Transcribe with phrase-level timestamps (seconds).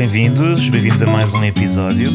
[0.00, 2.08] bem-vindos, bem-vindos a mais um episódio.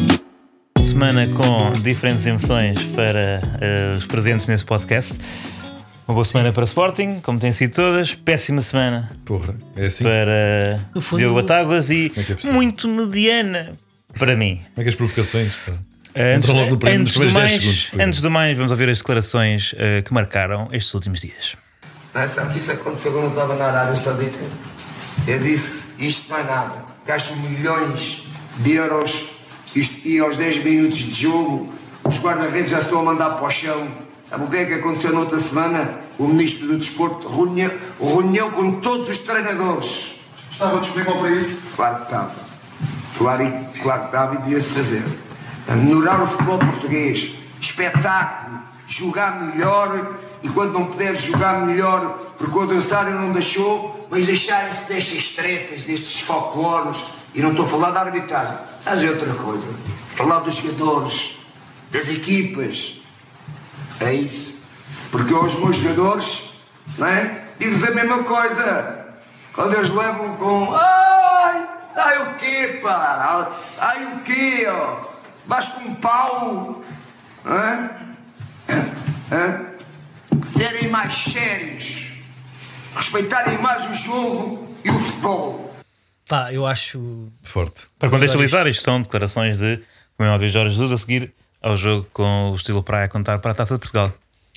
[0.82, 5.14] Semana com diferentes emoções para uh, os presentes nesse podcast.
[6.08, 8.12] Uma boa semana para Sporting, como tem sido todas.
[8.12, 10.02] Péssima semana Porra, é assim?
[10.02, 13.74] para fundo- Diogo Batáguas e é é muito mediana
[14.18, 14.56] para mim.
[14.74, 15.52] Como é que as provocações?
[15.54, 15.72] pá?
[16.16, 20.02] Antes, antes, do primeiros 10 mais, segundos, antes do mais, vamos ouvir as declarações uh,
[20.04, 21.56] que marcaram estes últimos dias.
[22.12, 22.26] Não é?
[22.26, 24.40] Sabe que isso aconteceu quando eu estava na Arábia Saudita?
[25.28, 26.95] Eu disse, isto não é nada.
[27.06, 28.24] Gasto milhões
[28.58, 29.30] de euros
[30.04, 31.72] e aos 10 minutos de jogo
[32.04, 33.88] os guarda-redes já estão a mandar para o chão.
[34.28, 35.98] Sabe o que é que aconteceu na outra semana?
[36.18, 40.14] O Ministro do Desporto reuniu, reunião com todos os treinadores.
[40.50, 41.62] Estava disponível para isso?
[41.76, 42.34] Claro que estava.
[43.18, 45.02] Claro, e- claro que estava e devia-se fazer.
[45.68, 47.34] A melhorar o futebol português.
[47.60, 48.58] Espetáculo.
[48.88, 54.84] Jogar melhor e quando não puder jogar melhor, porque o adversário não deixou, mas deixarem-se
[54.84, 57.02] destas tretas, destes folcloros.
[57.34, 58.56] E não estou a falar da arbitragem.
[58.84, 59.68] Mas é outra coisa.
[60.16, 61.36] Falar dos jogadores,
[61.90, 63.02] das equipas.
[64.00, 64.54] É isso.
[65.10, 66.56] Porque aos meus jogadores,
[66.96, 67.42] não é?
[67.58, 69.06] Digo-vos a mesma coisa.
[69.52, 70.74] Quando eles levam com.
[70.74, 71.68] Ai!
[71.96, 73.50] Ai o quê, pá?
[73.78, 74.98] Ai o quê, ó?
[75.46, 76.82] Vais com um pau?
[77.44, 77.90] Hã?
[79.32, 79.66] Hã?
[80.56, 82.05] Serem mais sérios.
[82.96, 85.74] Respeitarem mais o jogo e o futebol.
[86.28, 87.28] Pá, eu acho.
[87.42, 87.86] Forte.
[87.98, 89.80] Para contextualizar, isto são declarações de,
[90.16, 93.38] como é óbvio, Jorge Jesus a seguir ao jogo com o estilo praia a contar
[93.38, 94.10] para a Taça de Portugal.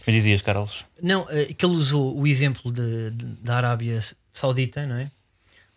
[0.06, 0.86] Mas dizias, Carlos?
[1.02, 4.00] Não, eh, que ele usou o exemplo de- de- da Arábia
[4.34, 5.12] Saudita, não é?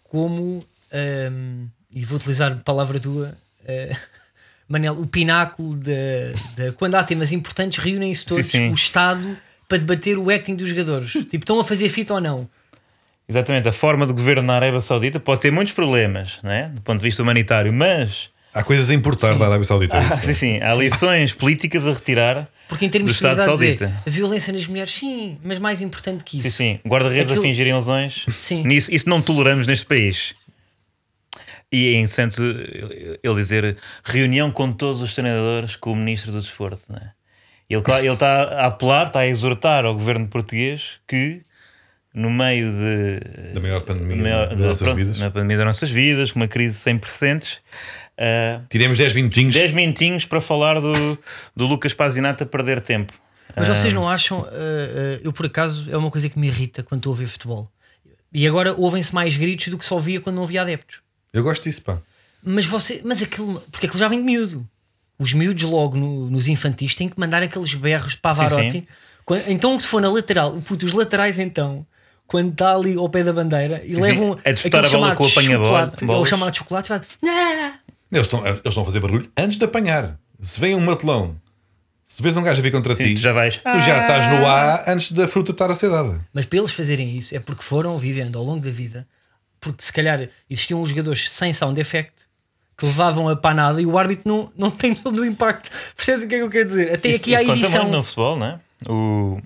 [0.04, 0.64] Como.
[0.90, 3.36] ehm, e vou utilizar a palavra tua.
[3.66, 3.94] eh,
[4.68, 8.70] Manel, o pináculo de, de- quando há temas importantes, reúnem-se todos, sim.
[8.70, 9.36] o Estado,
[9.72, 11.12] para debater o acting dos jogadores.
[11.30, 12.46] tipo, estão a fazer fita ou não?
[13.26, 16.68] Exatamente, a forma de governo na Arábia Saudita pode ter muitos problemas, não é?
[16.68, 19.96] do ponto de vista humanitário, mas Há coisas a importar da Arábia Saudita.
[19.96, 23.16] é ah, isso, sim, sim, há lições políticas a retirar Porque em do termos de
[23.16, 23.86] Estado sociedade, Saudita.
[23.86, 26.50] dizer, a violência nas mulheres, sim, mas mais importante que isso.
[26.50, 28.26] Sim, sim, guarda-redes Aquilo- a fingirem lesões.
[28.28, 28.62] Sim.
[28.64, 30.34] Nisso, isso não toleramos neste país.
[31.72, 32.42] E é interessante
[33.22, 36.82] ele dizer reunião com todos os treinadores com o Ministro do Desporto.
[36.90, 37.12] Não é?
[37.74, 41.42] Ele ele está a apelar, está a exortar ao governo português que,
[42.14, 43.52] no meio de.
[43.54, 45.18] Da maior pandemia maior- das da- nossas pronto, vidas.
[45.18, 47.60] Na pandemia das nossas vidas, com uma crise sem precedentes.
[48.18, 49.54] ah, Tiremos 10 minutinhos.
[49.54, 51.18] 10 minutinhos para falar do,
[51.56, 53.12] do Lucas Pazinata perder tempo.
[53.56, 54.46] Mas Ah, vocês não acham?
[54.50, 57.70] eh, eu, por acaso, é uma coisa que me irrita quando estou a ver futebol.
[58.32, 61.00] E agora ouvem-se mais gritos do que só ouvia quando não havia adeptos.
[61.34, 61.98] Eu gosto disso, pá.
[62.42, 64.66] Mas você, mas aquilo, porque aquilo já vem de miúdo.
[65.22, 68.62] Os miúdos, logo no- nos infantis, têm que mandar aqueles berros de Pavarotti.
[68.62, 68.86] Sim, sim.
[69.24, 71.86] Quando- então, se for na lateral, puto, os laterais, então,
[72.26, 75.96] quando está ali ao pé da bandeira e Sim, levam disputar aquele a bola chamado
[75.96, 76.18] com o bolas.
[76.18, 77.74] ou chamado chocolate, vai, "Nah!"
[78.10, 80.18] Eles estão, eles estão a fazer barulho antes de apanhar.
[80.40, 81.36] Se vem um matelão,
[82.04, 83.56] se vês um gajo a vir contra Sim, ti, tu já vais.
[83.56, 86.26] tu já estás no A antes da fruta estar a ser dada.
[86.32, 89.06] Mas para eles fazerem isso é porque foram vivendo ao longo da vida,
[89.60, 92.12] porque se calhar existiam os jogadores sem sound effect
[92.76, 95.70] que levavam a panada e o árbitro não, não tem todo o impacto.
[95.96, 96.92] Percebes o que é que eu quero dizer?
[96.94, 97.90] Até Isso, aqui há isso conta edição.
[97.90, 98.60] no futebol, não é?
[98.88, 99.40] O,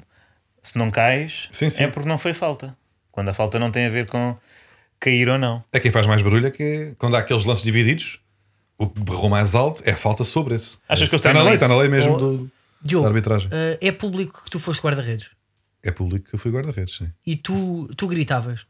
[0.62, 1.84] se não cais, Sim, sim.
[1.84, 2.76] é porque não foi falta.
[3.12, 4.36] Quando a falta não tem a ver com
[5.00, 5.62] cair ou não.
[5.72, 8.18] É quem faz mais barulho é que quando há aqueles lances divididos,
[8.78, 10.78] o que berrou mais alto é falta sobre esse.
[10.88, 11.64] Achas que eles está na lei, isso?
[11.64, 12.50] está na lei mesmo Ou- do,
[12.82, 13.48] Diogo, da arbitragem.
[13.52, 15.30] eh, é público que tu foste guarda-redes
[15.82, 17.10] É público que eu fui guarda-redes, sim.
[17.26, 18.66] e tu, tu gritavas.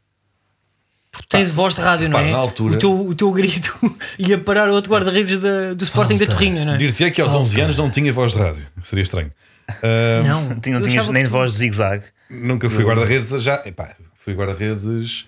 [1.17, 2.31] Porque tens voz de rádio, não é?
[2.31, 3.77] na altura- o, teu, o teu grito
[4.19, 6.77] ia parar a outro guarda-redes da- do Sporting da Torrinha, não é?
[6.77, 8.65] Dir-se-ia que aos 11 anos não tinha voz de rádio.
[8.83, 9.31] Seria estranho.
[9.69, 12.03] Ah, Não, Não, tinha- não eu tinhas nem que voz de zigue-zague.
[12.29, 13.61] Nunca fui guarda-redes já.
[13.65, 15.25] Epá, fui guarda-redes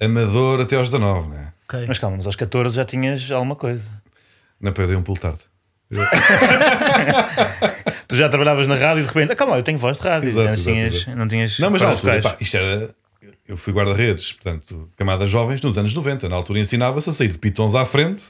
[0.00, 1.48] amador até aos 19, né?
[1.68, 1.84] Ok.
[1.88, 3.90] Mas calma, mas aos 14 já tinhas alguma coisa.
[4.60, 5.40] Não perdi um pulo tarde.
[8.08, 10.28] Tu já trabalhavas na rádio e de repente, ah, calma, eu tenho voz de rádio.
[10.28, 11.16] Exato, não, exato, tinhas, exato.
[11.18, 11.58] não tinhas.
[11.58, 12.90] Não, mas na altura, pá, isto era.
[13.46, 16.28] Eu fui guarda-redes, portanto, camadas jovens nos anos 90.
[16.28, 18.24] Na altura ensinava-se a sair de pitons à frente,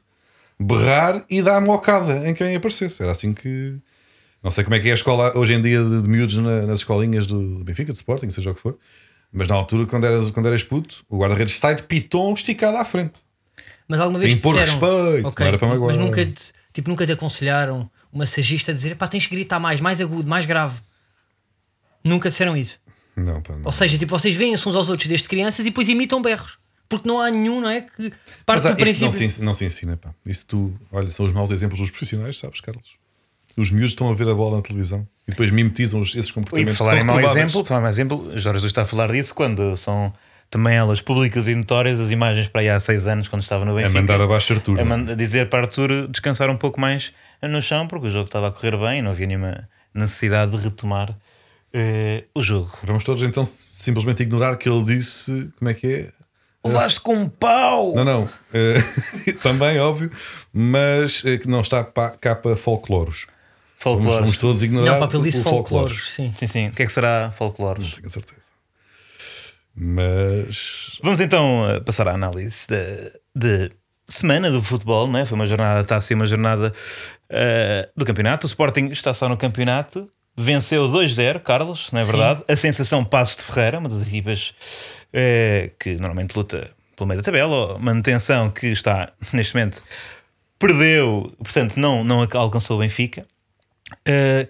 [0.58, 3.02] berrar e dar mocada em quem aparecesse.
[3.02, 3.76] Era assim que.
[4.42, 6.66] Não sei como é que é a escola hoje em dia de, de miúdos na-
[6.66, 8.76] nas escolinhas do Benfica, de Sporting, seja o que for.
[9.32, 12.84] Mas na altura, quando eras, quando eras puto, o guarda-redes sai de piton esticado à
[12.84, 13.20] frente.
[13.88, 15.88] Mas alguma vez Impor disseram, respeito, Ok, não era para magoar.
[15.94, 19.58] mas nunca te, tipo, nunca te aconselharam um massagista a dizer pá, tens que gritar
[19.58, 20.78] mais, mais agudo, mais grave.
[22.02, 22.78] Nunca disseram isso.
[23.16, 23.62] Não, pá, não.
[23.64, 26.58] Ou seja, tipo, vocês veem-se uns aos outros desde crianças e depois imitam berros.
[26.88, 27.80] Porque não há nenhum, não é?
[27.80, 28.10] Que
[28.44, 29.06] parte Mas do isso princípio.
[29.06, 30.14] não se, não se ensina, pá.
[30.26, 32.86] Isso tu, olha, são os maus exemplos dos profissionais, sabes, Carlos?
[33.56, 36.32] Os miúdos estão a ver a bola na televisão e depois mimetizam os- esses E
[36.32, 36.72] por comportamentos.
[36.76, 39.34] que falar em mau exemplo, falar em mau exemplo, Jorge Jesus está a falar disso
[39.34, 40.12] quando são
[40.50, 43.72] também elas públicas e notórias, as imagens para aí há seis anos, quando estava no
[43.78, 44.00] É Benfica.
[44.00, 44.78] mandar abaixo Arthur.
[44.78, 44.84] a é?
[44.84, 47.12] man- a dizer para Arthur descansar um pouco mais
[47.42, 50.62] no chão, porque o jogo estava a correr bem e não havia nenhuma necessidade de
[50.62, 51.16] retomar
[51.74, 52.70] eh, o jogo.
[52.84, 55.50] Vamos todos então simplesmente ignorar que ele disse.
[55.58, 56.12] Como é que é?
[56.66, 57.94] Levaste com um pau!
[57.94, 58.28] Não, não.
[58.54, 60.10] eh, também, óbvio.
[60.52, 63.26] Mas eh, que não está pa- cá para folcloros.
[63.82, 64.20] Vamos, Folclores.
[64.20, 66.32] vamos todos ignorar Não, para ele disse folclores, sim.
[66.38, 66.68] Sim, sim.
[66.68, 67.94] O que é que será folclores?
[67.96, 68.40] Tenho certeza.
[69.74, 70.98] Mas.
[71.02, 73.70] Vamos então passar à análise de, de
[74.08, 75.26] semana do futebol, não é?
[75.26, 76.72] Foi uma jornada, está a ser uma jornada
[77.28, 78.46] eh, do campeonato.
[78.46, 82.42] O Sporting está só no campeonato, venceu 2-0, Carlos, não é verdade?
[82.48, 84.52] A sensação Passos de Ferreira, uma das equipas
[85.12, 89.82] eh, que normalmente luta pelo meio da tabela, ou manutenção que está neste momento,
[90.58, 93.26] perdeu, portanto, não, não alcançou o Benfica.
[94.06, 94.48] Eh,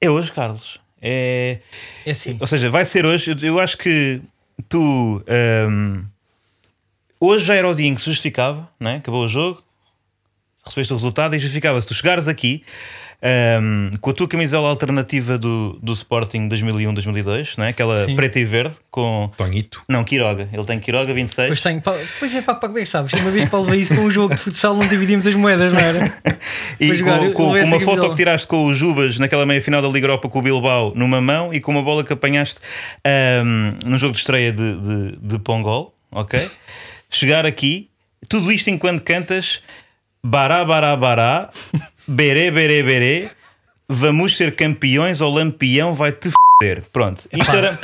[0.00, 0.78] é hoje, Carlos.
[1.00, 1.60] É,
[2.04, 2.36] É assim.
[2.40, 3.30] ou seja, vai ser hoje.
[3.30, 4.20] eu- Eu acho que
[4.68, 5.22] tu.
[5.70, 6.04] hum,
[7.20, 8.96] hoje já era o dia em que se justificava, não é?
[8.96, 9.62] acabou o jogo,
[10.64, 12.64] recebeste o resultado e justificava se tu chegares aqui
[13.62, 17.68] hum, com a tua camisola alternativa do, do Sporting 2001-2002, não é?
[17.70, 18.14] aquela Sim.
[18.16, 19.30] preta e verde com.
[19.36, 19.82] Tonhito.
[19.88, 20.48] Não, Quiroga.
[20.52, 21.48] Ele tem Quiroga 26.
[21.48, 23.12] Pois, tenho, pois é, pá, é que sabes?
[23.12, 25.80] Uma vez para levar isso com um jogo de futsal, não dividimos as moedas, não
[25.80, 26.12] era?
[26.80, 29.44] E Para jogar, com, eu- com- com uma foto que tiraste com o Jubas naquela
[29.44, 32.12] meia final da Liga Europa com o Bilbao numa mão e com uma bola que
[32.12, 32.60] apanhaste
[33.04, 36.48] ahm, no jogo de estreia de, de, de Pongol, ok?
[37.10, 37.90] Chegar aqui,
[38.28, 39.60] tudo isto enquanto cantas
[40.22, 41.48] Bará, bará, bará,
[42.08, 43.28] berê, berê, berê,
[43.88, 46.82] vamos ser campeões ou lampião vai te foder.
[46.92, 47.78] Pronto, isto era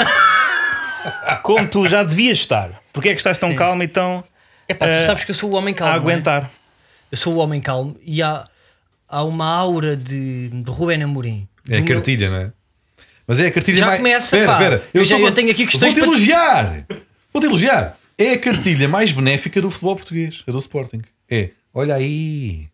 [1.43, 2.71] como tu já devias estar.
[2.93, 3.57] Porque é que estás tão Sim.
[3.57, 4.25] calmo e tão
[4.69, 5.93] É pá, tu eh, sabes que eu sou o homem calmo.
[5.93, 5.99] a é?
[5.99, 6.51] aguentar?
[7.13, 8.47] Eu sou o homem calmo e há,
[9.09, 11.47] há uma aura de, de Rubén Amorim.
[11.69, 12.53] É a Do meu- cartilha, não é?
[13.27, 13.99] Mas é a cartilha Já mais.
[13.99, 14.53] começa, Espera, pá.
[14.59, 14.83] espera.
[14.93, 16.85] Eu já- só eu tenho aqui questões Vou-te para- elogiar!
[17.33, 17.97] Vou-te elogiar!
[18.19, 21.03] É a cartilha mais benéfica do futebol português, a do Sporting.
[21.31, 22.69] É, olha aí.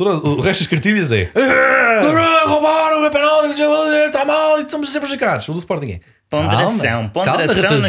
[0.00, 1.30] Todo, o resto das cartilhas é.
[1.34, 3.60] "Ah, Roubaram o penalti,
[4.06, 5.46] está mal e estamos a ser prejudicados.
[5.46, 6.00] O do Sporting é.
[6.30, 7.88] Ponderação, ponderação na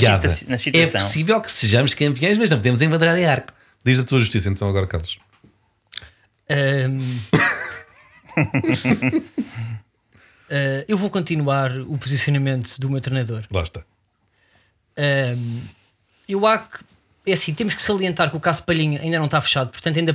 [0.49, 1.01] na É citação.
[1.01, 3.53] possível que sejamos campeões, mas não podemos enquadrar em arco.
[3.81, 5.19] Diz a tua justiça então agora, Carlos.
[6.49, 6.99] Ahm,
[10.49, 13.45] ah, eu vou continuar o posicionamento do meu treinador.
[13.63, 13.85] Está.
[14.97, 15.61] Ahm,
[16.27, 16.83] eu acho que
[17.31, 20.13] é assim, temos que salientar que o caso Palhinha ainda não está fechado, portanto ainda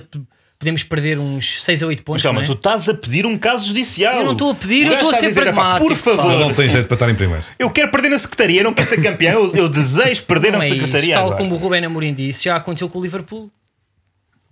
[0.59, 2.23] podemos perder uns 6 a 8 pontos.
[2.23, 2.47] Mas calma, não é?
[2.47, 4.17] tu estás a pedir um caso judicial.
[4.19, 6.03] Eu não estou a pedir, O eu estou a ser dizer, "Epá, pragmático, Por pá."
[6.23, 7.45] favor, Não tem jeito para estar em primeiro.
[7.59, 10.59] eu quero perder na secretaria, eu não quero ser campeão, eu, eu desejo perder Não
[10.59, 10.77] na é isso.
[10.77, 11.15] secretaria.
[11.15, 11.39] Tal agora.
[11.39, 13.51] como o Rubén Amorim disse, já aconteceu com o Liverpool.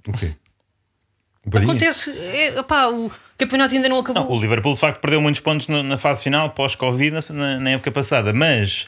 [0.06, 0.32] O quê?
[1.46, 1.70] O Palhinha?
[1.72, 4.24] Acontece, é, opá, o campeonato ainda não acabou.
[4.24, 7.60] Não, o Liverpool de facto perdeu muitos pontos no- na fase final pós-Covid na, na-
[7.60, 8.86] na época passada, mas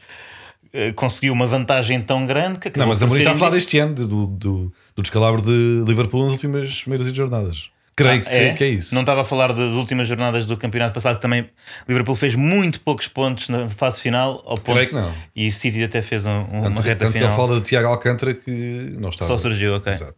[0.95, 4.07] conseguiu uma vantagem tão grande que Não, mas a está a falar deste ano, de-
[4.07, 7.71] do, do, do descalabro de Liverpool nas últimas meias jornadas.
[7.95, 8.53] Creio que, É?
[8.53, 8.95] que é isso.
[8.95, 11.49] Não estava a falar das últimas jornadas do campeonato passado, que também
[11.89, 14.43] Liverpool fez muito poucos pontos na fase final.
[14.47, 15.15] Ao ponto, Creio que não.
[15.35, 17.35] E o City até fez um- um- uma tanto reta tanto final.
[17.35, 18.51] fala de Tiago Alcântara que
[18.99, 19.29] não estava.
[19.29, 19.91] Só surgiu, ok.
[19.91, 20.15] Exato.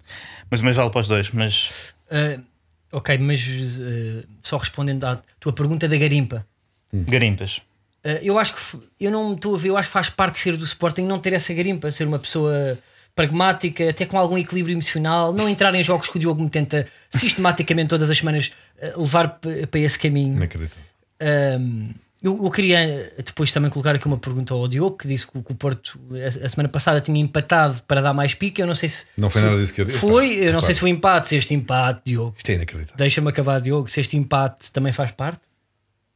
[0.51, 1.31] Mas, mas vale para os dois.
[1.31, 1.71] Mas
[2.11, 2.41] Ah,
[2.91, 3.47] ok, mas
[3.81, 6.45] ah, só respondendo à tua pergunta da garimpa.
[6.93, 7.63] garimpas.
[8.11, 8.61] Ah, eu acho que
[9.01, 11.19] eu não estou a ver, eu acho que faz parte de ser do Sporting não
[11.19, 12.79] ter essa garimpa, ser uma pessoa
[13.15, 16.87] pragmática, até com algum equilíbrio emocional, não entrar em jogos que o Diogo me tenta
[17.11, 18.51] sistematicamente todas as semanas
[18.81, 20.37] ah, levar para esse caminho.
[20.37, 20.85] Inacreditável.
[21.21, 21.91] Um,
[22.23, 25.43] eu, eu queria depois também colocar aqui uma pergunta ao Diogo que disse que, o-
[25.55, 28.61] Porto a, a semana passada tinha empatado para dar mais pique.
[28.63, 29.99] Eu não sei se Não foi nada disso que eu disse.
[29.99, 32.35] Foi, eu não sei se foi empate, se este empate, Diogo.
[32.37, 32.97] Isto é inacreditável.
[32.97, 33.89] Deixa-me acabar, Diogo.
[33.89, 35.41] Se este empate também faz parte.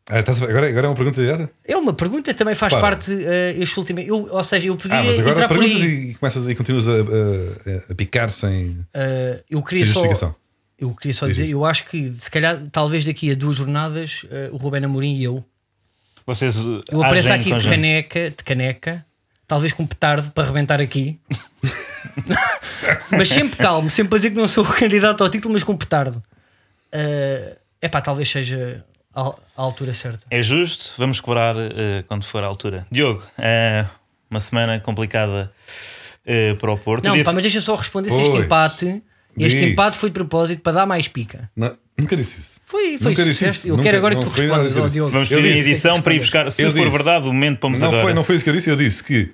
[0.09, 1.51] Ah, estás agora, agora é uma pergunta direta?
[1.65, 2.81] É uma pergunta, também faz Para.
[2.83, 4.01] parte uh, este último.
[4.01, 6.89] Eu, ou seja, eu podia Ah, mas agora entrar por perguntas e, começas e continuas
[6.89, 10.01] a, a- a picar sem, Uh, eu queria sem só.
[10.01, 10.35] justificação.
[10.79, 14.25] Eu queria só Diz dizer, eu acho que se calhar, talvez daqui a duas jornadas,
[14.25, 15.45] uh, o Rubén Amorim e eu,
[16.27, 19.07] Vocês uh, eu apareço aqui de caneca, de caneca,
[19.47, 21.21] talvez com um petardo para arrebentar aqui.
[23.11, 25.73] mas sempre calmo, sempre a dizer que não sou o candidato ao título, mas com
[25.73, 26.21] um petardo.
[26.91, 30.25] É pá, talvez seja a altura certa.
[30.31, 31.61] É justo, vamos cobrar uh,
[32.07, 32.87] quando for a altura.
[32.91, 33.89] Diogo, uh,
[34.31, 35.53] uma semana complicada
[36.27, 37.05] uh, para o Porto.
[37.05, 39.03] Não, pá, mas deixa eu só responder se este empate.
[39.37, 39.71] Este Diz.
[39.71, 41.51] empate foi de propósito para dar mais pica.
[41.57, 42.61] Não, nunca disse isso.
[42.67, 43.67] Foi, foi Nunca disse isso.
[43.67, 45.11] Eu Nunca- quero agora que tu respondas ao Diogo.
[45.11, 46.53] Vamos pedir edição para ir buscar.
[46.53, 46.91] Se Eu for disse.
[46.91, 48.03] verdade, o momento pomos Não agora.
[48.03, 48.69] foi, não foi isso que eu disse.
[48.69, 49.33] Eu disse que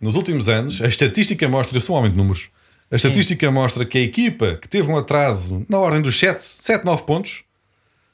[0.00, 2.50] nos últimos anos a estatística mostra, eu sou um homem de números,
[2.90, 6.84] a estatística mostra que a equipa que teve um atraso na ordem dos 7, 7
[6.84, 7.42] 9 pontos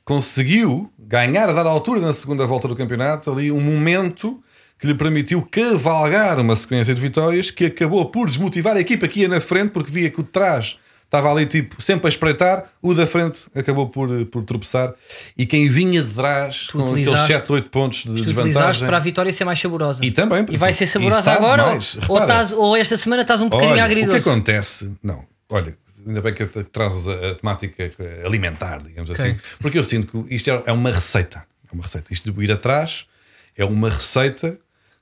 [0.05, 4.43] conseguiu ganhar a dar altura na segunda volta do campeonato ali um momento
[4.79, 9.21] que lhe permitiu cavalgar uma sequência de vitórias que acabou por desmotivar a equipa que
[9.21, 12.65] ia na frente, porque via que o de trás estava ali tipo sempre a espreitar,
[12.83, 14.93] o da frente acabou por, por tropeçar
[15.39, 18.85] e quem vinha de trás Tu com aqueles utilizaste- 7, 8 pontos de desvantagem.
[18.85, 20.05] para a vitória ser mais saborosa.
[20.05, 21.65] E também E vai ser saborosa agora?
[21.67, 21.79] Ou,
[22.09, 24.91] ou, estás- ou esta semana estás um bocadinho Olha, o que acontece?
[25.01, 27.93] Não, olha, ainda bem que trazes a, a temática
[28.25, 29.25] alimentar, digamos Ok.
[29.25, 31.45] assim, porque eu sinto que isto é, é uma receita.
[31.71, 32.13] É uma receita.
[32.13, 33.07] Isto de ir atrás
[33.57, 34.59] é uma receita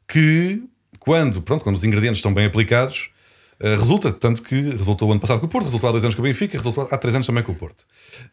[0.09, 0.63] que,
[0.99, 3.11] quando, pronto, quando os ingredientes estão bem aplicados,
[3.61, 4.13] eh, resulta.
[4.13, 6.25] Tanto que resultou o ano passado com o Porto, resultou há dois anos com o
[6.25, 7.85] Benfica, resultou há três anos também com o Porto.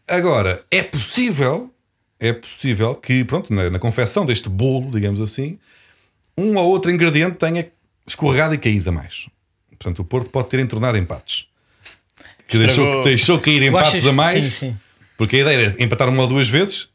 [0.07, 1.73] Agora, é possível,
[2.19, 5.57] é possível que, pronto, na, na confecção deste bolo, digamos assim,
[6.37, 7.67] um ou outro ingrediente tenha
[8.05, 9.27] escorregado e caído a mais.
[9.69, 11.45] Portanto, o Porto pode ter entornado empates.
[12.49, 14.77] Que deixou, deixou cair empates achas- a mais, Sim, sim.
[15.17, 16.89] porque a ideia era empatar uma ou duas vezes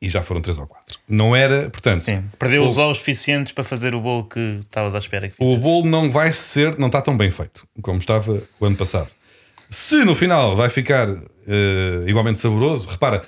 [0.00, 0.98] e já foram três ou quatro.
[1.08, 4.94] Não era, portanto, Sim, perdeu os o, ovos suficientes para fazer o bolo que estavas
[4.94, 8.40] à espera que o bolo não vai ser, não está tão bem feito como estava
[8.60, 9.08] o ano passado.
[9.70, 13.22] Se no final vai ficar eh, igualmente saboroso, repara,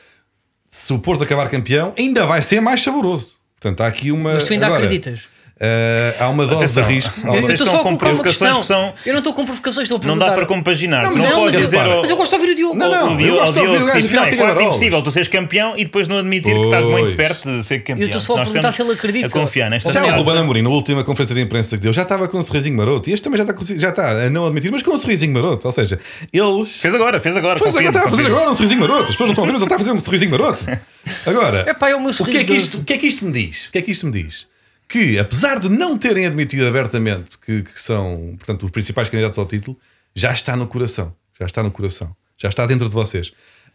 [0.69, 3.35] se o Porto acabar campeão, ainda vai ser mais saboroso.
[3.61, 4.35] Portanto, há aqui uma.
[4.35, 5.23] Mas tu ainda agora, acreditas?
[5.63, 6.83] Eh, há uma dose Atenção.
[6.85, 7.13] de risco.
[7.19, 9.97] Eu uma- Vocês estou estão com provocações que são- Eu não estou com provocações, estou
[9.97, 10.27] a Não perguntar.
[10.31, 11.03] dá para compaginar.
[11.05, 12.75] Não, mas não é- podes mas dizer Mas eu gosto de ouvir o Diogo.
[12.77, 14.37] Não, não, eu Diogo, gosto ao de ouvir o gajo, tipo, afinal, não, é é
[14.37, 17.81] quase impossível tu seres campeão e depois não admitir que estás muito perto de ser
[17.81, 18.03] campeão.
[18.03, 19.27] Eu estou só a perguntar se ele acredita.
[19.27, 20.17] A confiar nesta Já o.
[20.23, 23.11] Ruben Amorim, na última conferência de imprensa que deu, já estava com um sorrisinho maroto.
[23.11, 25.33] E este também já está, com- já está a não admitir, mas com um sorrisinho
[25.35, 25.67] maroto.
[25.67, 26.01] Ou seja,
[26.33, 26.81] eles.
[26.81, 27.59] Fez agora, fez agora.
[27.59, 29.03] É, confia, está a fazer agora um sorrisinho maroto.
[29.05, 30.65] As pessoas não estão a ver, mas ele está a fazer um sorrisinho maroto.
[31.27, 33.67] Agora, é o meu o, sorriso é isto, o que é que isto me diz?
[33.67, 34.47] O que é que isto me diz?
[34.91, 39.47] Que, apesar de não terem admitido abertamente que, que são, portanto, os principais candidatos ao
[39.47, 39.79] título,
[40.15, 41.15] já está no coração.
[41.39, 42.15] Já está no coração.
[42.37, 43.31] Já está dentro de vocês.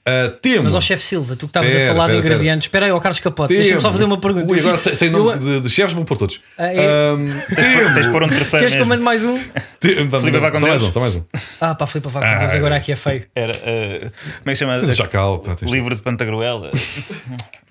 [0.08, 0.66] Ah, temo.
[0.66, 2.66] Mas ao chefe Silva, tu que estavas a Pera, falar de pera, ingredientes.
[2.68, 4.52] Espera aí, ao Carlos Capote, temo- deixa-me só fazer uma pergunta.
[4.52, 6.42] Ui, agora sem, nome eu- de, de chefes, vou pôr todos.
[6.58, 8.12] Ah, é- Ahm, Tens de temo.
[8.12, 9.36] pôr um terceiro Queres que eu mande mais um?
[9.80, 11.24] Temo- vamos- Filipe, vá com só mais um, só mais um.
[11.60, 13.26] Ah, pá, Filipe, vá com Ah, Deus, agora é aqui é feio.
[13.34, 14.00] Era, eh,
[14.42, 14.94] como é que chama?
[14.94, 16.70] Chacal, pá, tens- Livro de Pantagruela.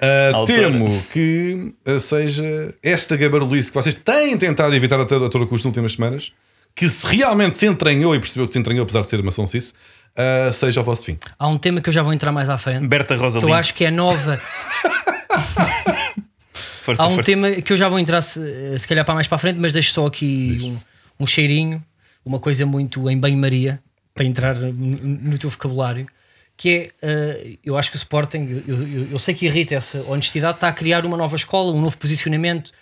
[0.00, 5.28] Ah, temo que ah, seja esta gabarulice que vocês têm tentado evitar a todo, a
[5.28, 6.32] todo custo nas últimas semanas,
[6.74, 9.74] que se realmente se entranhou e percebeu que se entranhou, apesar de ser uma sonsice,
[10.16, 11.18] ah, seja o vosso fim.
[11.38, 12.86] Há um tema que eu já vou entrar mais à frente.
[12.86, 14.40] Berta Que Rosa eu acho que é nova.
[16.82, 17.24] Força, Há um força.
[17.30, 18.40] tema que eu já vou entrar se,
[18.78, 20.58] se calhar para mais para a frente, mas deixo só aqui
[21.18, 21.84] um, um cheirinho,
[22.24, 23.78] uma coisa muito em banho-maria,
[24.14, 26.06] para entrar no, no teu vocabulário,
[26.58, 30.02] que é, eh, eu acho que o Sporting, eu, eu- eu sei que irrita essa
[30.02, 32.72] honestidade, está a criar uma nova escola, um novo posicionamento,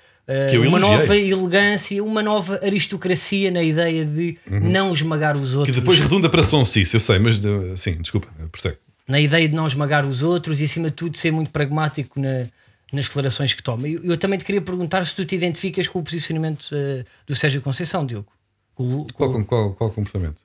[0.50, 5.56] Que eu uma nova elegância, uma nova aristocracia na ideia de não esmagar os Que
[5.58, 5.76] outros.
[5.76, 8.76] depois redunda para sonsice, eu sei, mas ah, sim, desculpa, percebe.
[9.06, 12.46] na ideia de não esmagar os outros e acima de tudo ser muito pragmático na-
[12.92, 13.86] nas declarações que toma.
[13.86, 17.34] Eu, eu também te queria perguntar se tu te identificas com o posicionamento eh, do
[17.36, 18.26] Sérgio Conceição, Diogo.
[18.74, 20.40] Com, o- com Qual, qual, qual comportamento?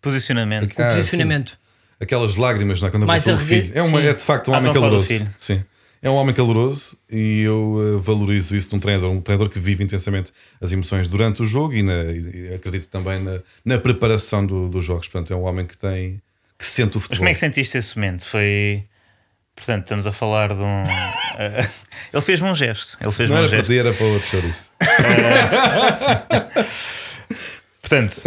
[0.00, 0.76] Posicionamento.
[0.76, 1.56] o Ah, posicionamento.
[2.02, 2.90] Aquelas lágrimas não é?
[2.90, 3.78] quando Mais abraçou o arrede- filho.
[3.78, 4.06] É, uma, sim.
[4.06, 5.08] é de facto um Ah, homem do caloroso.
[5.38, 5.64] Sim.
[6.04, 9.60] É um homem caloroso e eu eh, valorizo isso de um treinador, um treinador que
[9.60, 14.44] vive intensamente as emoções durante o jogo e, na- e acredito também na, na preparação
[14.44, 15.06] do- dos jogos.
[15.06, 16.20] Portanto, é um homem que tem
[16.58, 17.18] que sente o Mas futebol.
[17.18, 18.24] como é que sentiste esse momento?
[18.26, 18.84] Foi.
[19.54, 20.82] Portanto, estamos a falar de um.
[21.38, 21.68] eh,
[22.12, 22.96] ele fez-me um gesto.
[23.00, 23.70] Ele fez-me Não um era para gesto.
[23.72, 24.72] ti, era para outro chouriço.
[27.80, 28.22] Portanto,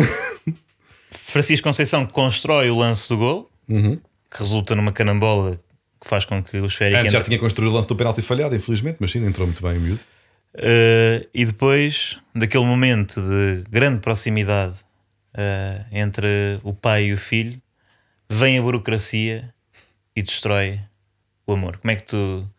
[1.12, 4.00] Francisco Conceição constrói o lance do gol, Uhum.
[4.32, 5.60] que resulta numa canambola
[6.00, 8.22] que faz com que o esférico Antes já entre- tinha construído o lance do penalti
[8.22, 10.00] falhado, infelizmente, mas sim, entrou muito bem o miúdo.
[10.56, 14.74] Uh, e depois daquele momento de grande proximidade
[15.34, 17.62] uh, entre o pai e o filho,
[18.30, 19.54] vem a burocracia
[20.16, 20.80] e destrói
[21.46, 21.78] o amor.
[21.78, 22.50] Como é que tu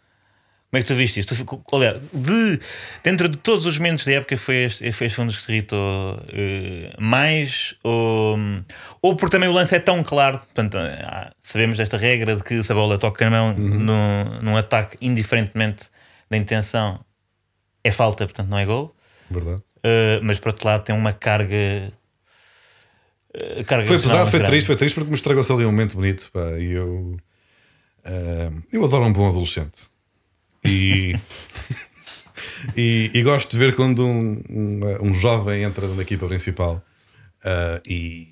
[0.70, 1.34] como é que tu viste isto?
[1.34, 2.60] Tu Olha, de,
[3.02, 5.52] dentro de todos os momentos da época foi este, foi este um dos que te
[5.52, 8.36] irritou uh, mais ou,
[9.00, 12.62] ou porque também o lance é tão claro portanto, ah, sabemos desta regra de que
[12.62, 15.84] se a bola toca na mão num, num ataque indiferentemente
[16.28, 17.00] da intenção
[17.86, 18.94] é falta, portanto não é gol.
[19.30, 19.62] Verdade.
[19.78, 21.92] Uh, mas por outro lado tem uma carga.
[23.34, 24.50] uh, carga Foi pesado, foi grande.
[24.50, 26.30] triste, foi triste porque me estragou-se ali um momento bonito.
[26.32, 27.16] Pá, e eu.
[28.04, 29.88] ah, eu adoro um bom adolescente.
[30.66, 31.16] E.
[32.76, 34.80] e, e gosto de ver quando um, um,
[35.10, 36.82] um jovem entra na equipa principal
[37.44, 38.28] ah, e.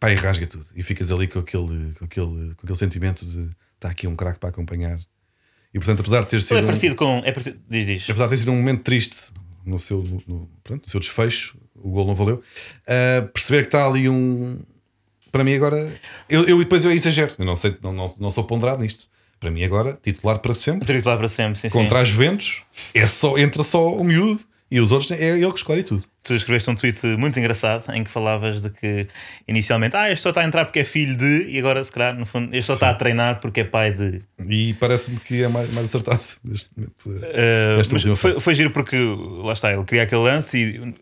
[0.00, 0.66] Pá, e rasga tudo.
[0.74, 4.38] E ficas ali com aquele, com aquele, com aquele sentimento de está aqui um craque
[4.38, 4.98] para acompanhar.
[5.72, 6.52] E portanto, apesar de ter sido.
[6.52, 7.18] Ele é um- parecido com.
[7.18, 8.04] É parecido, diz, diz.
[8.10, 9.32] apesar de ter sido um momento triste
[9.64, 12.36] no seu, no, no- pronto, no seu desfecho, o gol não valeu.
[12.36, 14.60] uh, perceber que está ali um.
[15.32, 15.92] Para mim, agora.
[16.28, 19.08] Eu, eu depois eu exagero, eu não, sei, não, não, não sou ponderado nisto.
[19.40, 20.86] Para mim, agora, titular para sempre.
[20.86, 21.78] Titular para sempre, sim, sim.
[21.78, 22.62] Contra a Juventus,
[22.92, 26.02] é só, entra só o miúdo E os outros é ele que escolhe tudo.
[26.22, 29.06] Tu escreveste um tweet muito engraçado em que falavas de que
[29.46, 32.18] inicialmente, ah, este só está a entrar porque é filho de, e agora, se calhar,
[32.18, 34.22] no fundo, este só está a treinar porque é pai de.
[34.48, 37.08] E parece-me que é mais, mais acertado neste momento.
[37.08, 38.96] Uh, mas foi, foi giro porque
[39.44, 40.94] lá está, ele queria aquele lance e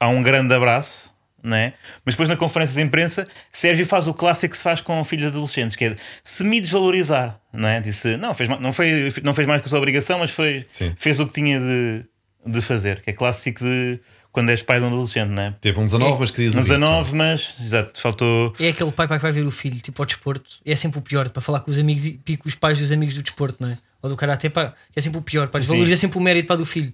[0.00, 1.72] há um grande abraço, né?
[2.04, 5.30] mas depois na conferência de imprensa, Sérgio faz o clássico que se faz com filhos
[5.30, 7.80] adolescentes, que é semi-desvalorizar, não é?
[7.80, 10.92] Disse, não fez, não, foi, não fez mais que a sua obrigação, mas foi, Sim.
[10.96, 12.04] fez o que tinha de,
[12.46, 15.54] de fazer, que é clássico de quando és pai de um adolescente, não é?
[15.60, 18.52] Teve um 19, mas querias um Um 20, 19, mas exato, faltou.
[18.60, 20.50] É aquele pai, pai que vai ver o filho, tipo ao desporto.
[20.64, 23.14] É sempre o pior para falar com os amigos e pico os pais dos amigos
[23.14, 23.78] do desporto, não é?
[24.02, 25.48] Ou do karatê, pá, é sempre o pior.
[25.48, 26.00] Pá, Sim, desvaloriza sim.
[26.02, 26.92] sempre o mérito para do filho.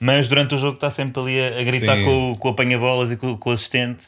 [0.00, 2.04] Mas durante o jogo está sempre ali a, a gritar Sim.
[2.04, 4.06] com, o- com o apanha-bolas e com, com o assistente.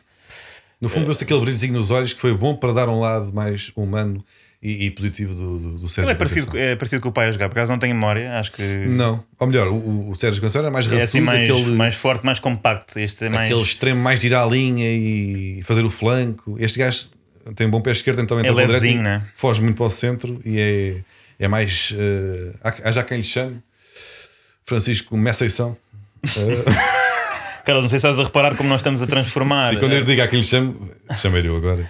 [0.81, 3.71] No fundo, viu-se aquele brilhozinho nos olhos que foi bom para dar um lado mais
[3.77, 4.25] humano
[4.61, 6.05] e, e positivo do, do, do Sérgio.
[6.09, 8.37] Ele é parecido, é parecido com o pai a jogar, por acaso não tenho memória,
[8.39, 11.49] acho que Não, ou melhor, o, o Sérgio Conceição era mais é raçudo, assim mais,
[11.51, 12.99] aquele, mais forte, mais compacto.
[12.99, 13.49] Este é mais.
[13.51, 16.57] aquele extremo mais de ir à linha e fazer o flanco.
[16.59, 17.07] Este gajo
[17.55, 19.23] tem um bom pé esquerdo, então entra É pela direita levezinho, né?
[19.37, 21.93] foge muito para o centro e é, é mais.
[21.97, 23.59] eh, há, há já quem lhe chame
[24.67, 25.77] Francisco Messeição.
[26.25, 26.63] Eh,
[27.65, 29.75] Carlos, não sei se estás a reparar como nós estamos a transformar.
[29.75, 30.77] e quando eu digo a quem lhe chame,
[31.17, 31.89] chamei eu agora.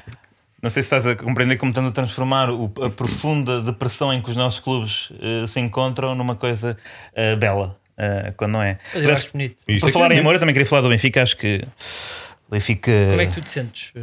[0.62, 4.22] Não sei se estás a compreender como estamos a transformar o- a profunda depressão em
[4.22, 6.76] que os nossos clubes eh, se encontram numa coisa
[7.14, 8.78] eh, bela, eh, quando não é.
[8.94, 9.56] Mas eu acho bonito.
[9.64, 11.22] Por é falar é em amor, eu também queria falar do Benfica.
[11.22, 11.64] Acho que
[12.46, 12.92] o Benfica.
[13.10, 14.00] Como é que tu te sentes, eh,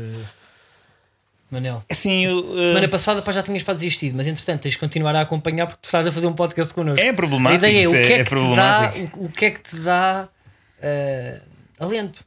[1.51, 1.83] Manel?
[1.89, 5.15] Assim, eu, eh, Semana passada pá, já tinhas para desistir, mas entretanto tens de continuar
[5.15, 7.03] a acompanhar porque tu estás a fazer um podcast connosco.
[7.05, 9.29] É problemático, A ideia é o é- que é, é que te dá, o, o
[9.29, 10.27] que é que te dá
[10.81, 11.39] eh,
[11.79, 12.23] alento?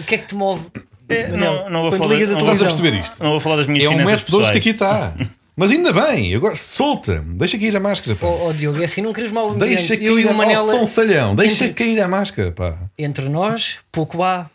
[0.00, 0.66] O que é que te move?
[1.08, 2.66] É, Manel, não- não vou falar- não Estás a televisão?
[2.68, 3.22] perceber isto?
[3.22, 5.12] não vou falar das minhas É um finanças metro de hoje que aqui está.
[5.54, 8.16] Mas ainda bem, agora solta, deixa cair a máscara.
[8.16, 8.26] Pá.
[8.26, 10.02] Oh, oh, Diogo, é assim, não queres mal Deixa ambiente.
[10.02, 10.86] E cair o a Manel, máscara.
[10.86, 12.52] Salhão, deixa entre- cair a máscara.
[12.52, 12.78] Pá.
[12.98, 14.48] entre nós, pouco há.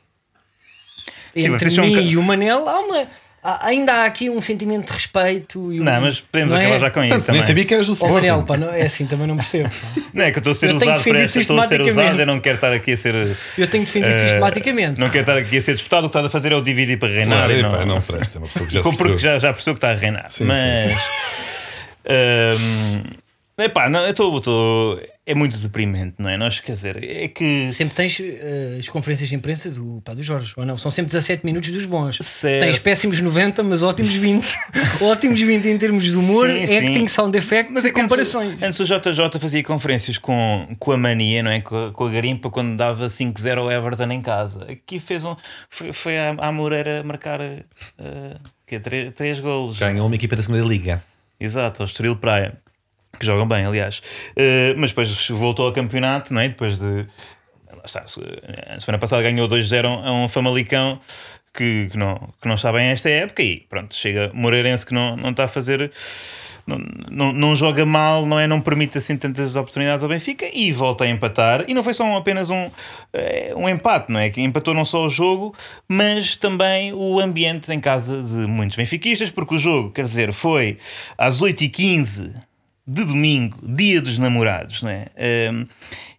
[1.35, 3.05] Sim, entre são mim e o Manel, há uma,
[3.43, 5.71] ainda há aqui um sentimento de respeito.
[5.71, 6.63] E um- Não, mas podemos não é?
[6.65, 7.47] acabar já com isso Portanto, nem também.
[7.47, 8.15] sabia que eras do Oh, Sporting.
[8.15, 9.69] Manel, pá, não, é assim, também não percebo.
[9.69, 10.01] pá.
[10.13, 11.67] Não é que eu estou a ser Eu tenho usado para esta, estou a ser
[11.69, 12.07] sistematicamente.
[12.09, 13.15] usado, eu não quero estar aqui a ser.
[13.57, 14.99] Eu tenho defendido eh, sistematicamente.
[14.99, 16.97] Não quero estar aqui a ser disputado, o que estás a fazer é o dividir
[16.97, 17.37] para reinar.
[17.37, 19.19] Claro, e não, não presta, é uma pessoa que já porque percebeu.
[19.19, 20.29] já, já percebeu que está a reinar.
[20.29, 21.03] Sim, mas.
[22.59, 23.03] hum,
[23.59, 26.37] epá, não, eu estou- estou- é muito deprimente, não é?
[26.37, 27.69] Nós, quer dizer, é que.
[27.73, 30.77] Sempre tens eh, as conferências de imprensa do, pá, do Jorge, ou não?
[30.77, 32.17] São sempre 17 minutos dos bons.
[32.21, 32.63] Certo.
[32.63, 34.47] Tens péssimos 90, mas ótimos 20.
[35.03, 36.79] ótimos 20 em termos de humor Sim, é sim.
[36.79, 38.63] que tem sound effects Mas é que antes, comparações.
[38.63, 41.59] antes o JJ fazia conferências com, com a mania, não é?
[41.59, 44.65] Com a, com a garimpa quando dava 5-0 ao Everton em casa.
[44.71, 45.35] Aqui fez um.
[45.69, 49.77] Foi, foi à, à Moreira marcar uh, que, três, três golos.
[49.77, 51.03] Ganhou uma equipa da segunda liga.
[51.37, 52.57] Exato, ao Estoril Praia.
[53.19, 53.99] Que jogam bem, aliás.
[54.31, 56.49] Uh, mas depois voltou ao campeonato, não é?
[56.49, 57.05] Depois de.
[57.83, 58.07] está, a
[58.79, 60.99] semana passada ganhou 2-0 a um Famalicão
[61.53, 65.17] que, que, não, que não está bem esta época e pronto, chega Moreirense que não,
[65.17, 65.91] não está a fazer.
[66.67, 66.77] Não,
[67.09, 68.45] não, não joga mal, não é?
[68.45, 71.63] Não permite assim tantas oportunidades ao Benfica e volta a empatar.
[71.65, 72.69] E não foi só um- apenas um,
[73.13, 74.29] eh, um empate, não é?
[74.29, 75.55] Que empatou não só o jogo,
[75.87, 80.75] mas também o ambiente em casa de muitos benfiquistas, porque o jogo, quer dizer, foi
[81.17, 82.35] às 8h15
[82.87, 85.07] de domingo, dia dos namorados, não é?
[85.17, 85.65] Ehm,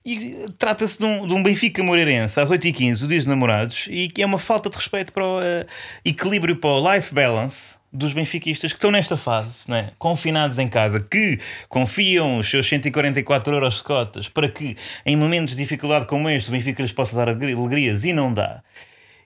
[0.04, 4.08] e trata-se de um, de um Benfica Moreirense às 8h15, o dia dos namorados, e
[4.08, 5.66] que é uma falta de respeito para o eh,
[6.04, 9.90] equilíbrio, para o life balance dos benfiquistas que estão nesta fase, não é?
[9.98, 14.76] confinados em casa, que confiam os seus 144 euros de cotas para que
[15.06, 18.32] em momentos de dificuldade como este o Benfica lhes possa dar alegri- alegrias e não
[18.32, 18.62] dá.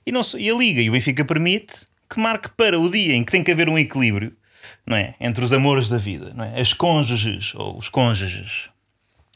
[0.07, 1.75] E, não, e a Liga e o Benfica permite
[2.09, 4.33] que marque para o dia em que tem que haver um equilíbrio
[4.87, 5.15] não é?
[5.21, 6.61] entre os amores da vida, não é?
[6.61, 8.71] as cônjuges ou os cônjuges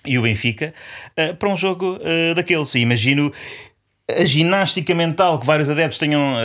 [0.05, 0.73] e o Benfica
[1.17, 2.75] eh, para um jogo eh, daqueles.
[2.75, 3.33] E imagino
[4.09, 6.37] a ginástica mental que vários adeptos tenham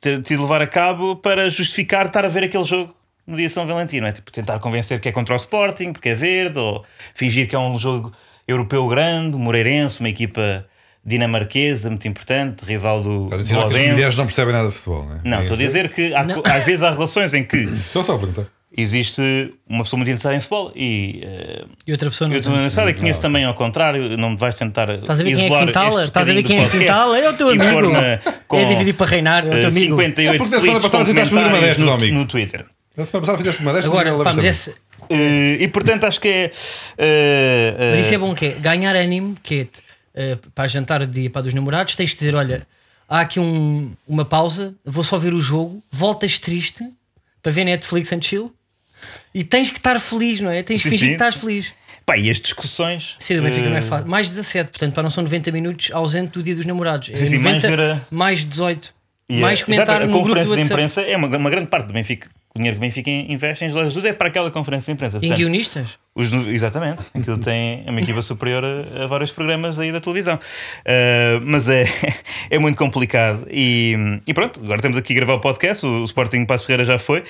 [0.00, 2.94] tido de levar a cabo para justificar estar a ver aquele jogo
[3.26, 4.06] no dia São Valentino.
[4.06, 7.54] É tipo tentar convencer que é contra o Sporting, porque é verde, ou fingir que
[7.54, 8.12] é um jogo
[8.46, 10.66] europeu grande, Moreirense, uma equipa
[11.04, 13.92] dinamarquesa muito importante, rival do, Está a do dizer que as Odense.
[13.92, 15.20] mulheres não percebem nada de futebol, não é?
[15.24, 18.14] Não, estou a dizer que há co- às vezes há relações em que Estou só
[18.14, 18.44] a perguntar.
[18.76, 19.20] existe
[19.68, 22.34] uma pessoa muito interessada em futebol e eh, E outra pessoa não.
[22.36, 22.60] eu estou tem.
[22.60, 25.44] interessado e conheço também ao contrário, não me vais tentar Estás a ver quem é
[25.46, 25.88] isolar Quintala?
[25.88, 27.18] este Estás a ver bocadinho quem é do podcast Quintala?
[27.18, 27.64] É o teu amigo.
[27.72, 29.96] pôr-me com, É dividir para reinar, é o teu eh, amigo.
[29.96, 32.18] 58 É porque da semana tweets passada com tentaste fazer uma comentários destas, no, amigo.
[32.18, 32.64] no Twitter.
[32.96, 34.74] Na semana passada fizeste uma destas Agora, e pá, mas, esse-
[35.08, 36.50] Eh, e portanto acho que é
[36.98, 39.66] eh, eh, mas isso é bom que é ganhar ânimo, que é
[40.14, 42.66] eh, para jantar de dia para dos namorados, tens de dizer: olha,
[43.08, 46.84] há aqui um- uma pausa, vou só ver o jogo, voltas triste
[47.42, 48.52] para ver Netflix and chill.
[49.34, 50.62] E tens que estar feliz, não é?
[50.62, 51.72] Tens de Sim, fingir que estás feliz.
[52.04, 53.16] Pá, e as discussões.
[53.18, 54.06] Sim, do Benfica não é eh, fácil.
[54.08, 57.08] Mais 17, portanto, para não são 90 minutos ausente do dia dos namorados.
[57.10, 58.92] É Sim, sim, mais 90, ver a- mais 18.
[59.28, 61.50] E mais a, comentário exato, no a grupo do conferência de imprensa é uma, uma
[61.50, 62.28] grande parte do Benfica.
[62.54, 65.16] O dinheiro que o Benfica investe em Jorge Jesus é para aquela conferência de imprensa.
[65.18, 65.86] Em Portanto, guionistas?
[66.16, 67.02] os exatamente.
[67.14, 70.34] Aquilo tem uma equipa superior a, a vários programas aí da televisão.
[70.36, 71.84] Uh, mas é,
[72.50, 73.46] é muito complicado.
[73.50, 73.94] E,
[74.26, 75.86] e pronto, agora temos aqui a gravar o podcast.
[75.86, 77.22] O, o Sporting Passo Ferreira já foi.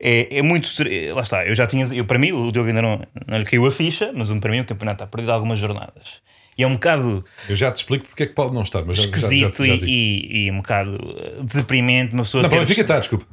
[0.00, 0.68] É, é muito.
[1.14, 1.86] Lá está, eu já tinha.
[1.86, 4.60] Eu, para mim, o Diogo ainda não, não lhe caiu a ficha, mas para mim
[4.60, 6.20] o campeonato está perdido há algumas jornadas.
[6.58, 8.96] E é um bocado Eu já te explico porque é que pode não estar, mas
[8.96, 10.98] já- já- já- esquisito já e, e, e um bocado
[11.54, 12.14] deprimente.
[12.14, 13.24] Uma pessoa Não, para Benfica está, desculpa.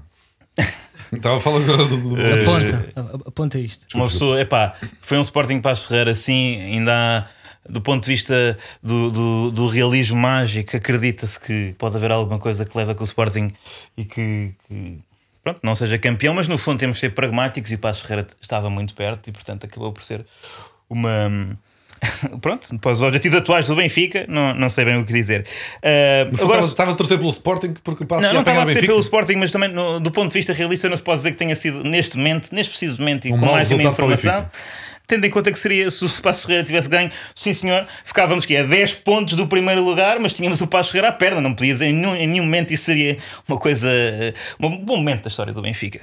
[1.17, 1.97] Estava a falar agora do.
[1.97, 2.15] do- do-
[2.49, 2.93] Aponta,
[3.28, 3.86] aponta isto.
[3.95, 6.91] Uma pessoa, epá, foi um Sporting Passo Ferreira assim, ainda
[7.28, 12.39] há, do ponto de vista do, do, do realismo mágico, acredita-se que pode haver alguma
[12.39, 13.54] coisa que leva com o Sporting
[13.97, 14.97] e que, que,
[15.43, 18.28] pronto, não seja campeão, mas no fundo temos de ser pragmáticos e o Passo Ferreira
[18.41, 20.26] estava muito perto e portanto acabou por ser
[20.89, 21.58] uma.
[22.42, 25.46] Pronto, para os objetivos atuais do Benfica, não, não sei bem o que dizer.
[25.78, 28.88] Uh, agora, estavas a torcer pelo Sporting porque passa não, não estava a Benfica.
[28.88, 31.38] pelo Sporting, mas também no- do ponto de vista realista não se pode dizer que
[31.38, 34.50] tenha sido neste momento, neste preciso momento e Um com mais uma informação.
[35.06, 38.56] Tendo em conta que seria, se o Passo Ferreira tivesse ganho, sim senhor, ficávamos que
[38.56, 41.74] a 10 pontos do primeiro lugar, mas tínhamos o Passo Ferreira à perna, não podia
[41.74, 45.28] dizer em nenhum, em nenhum momento isso seria uma coisa, eh, um bom momento da
[45.28, 46.00] história do Benfica.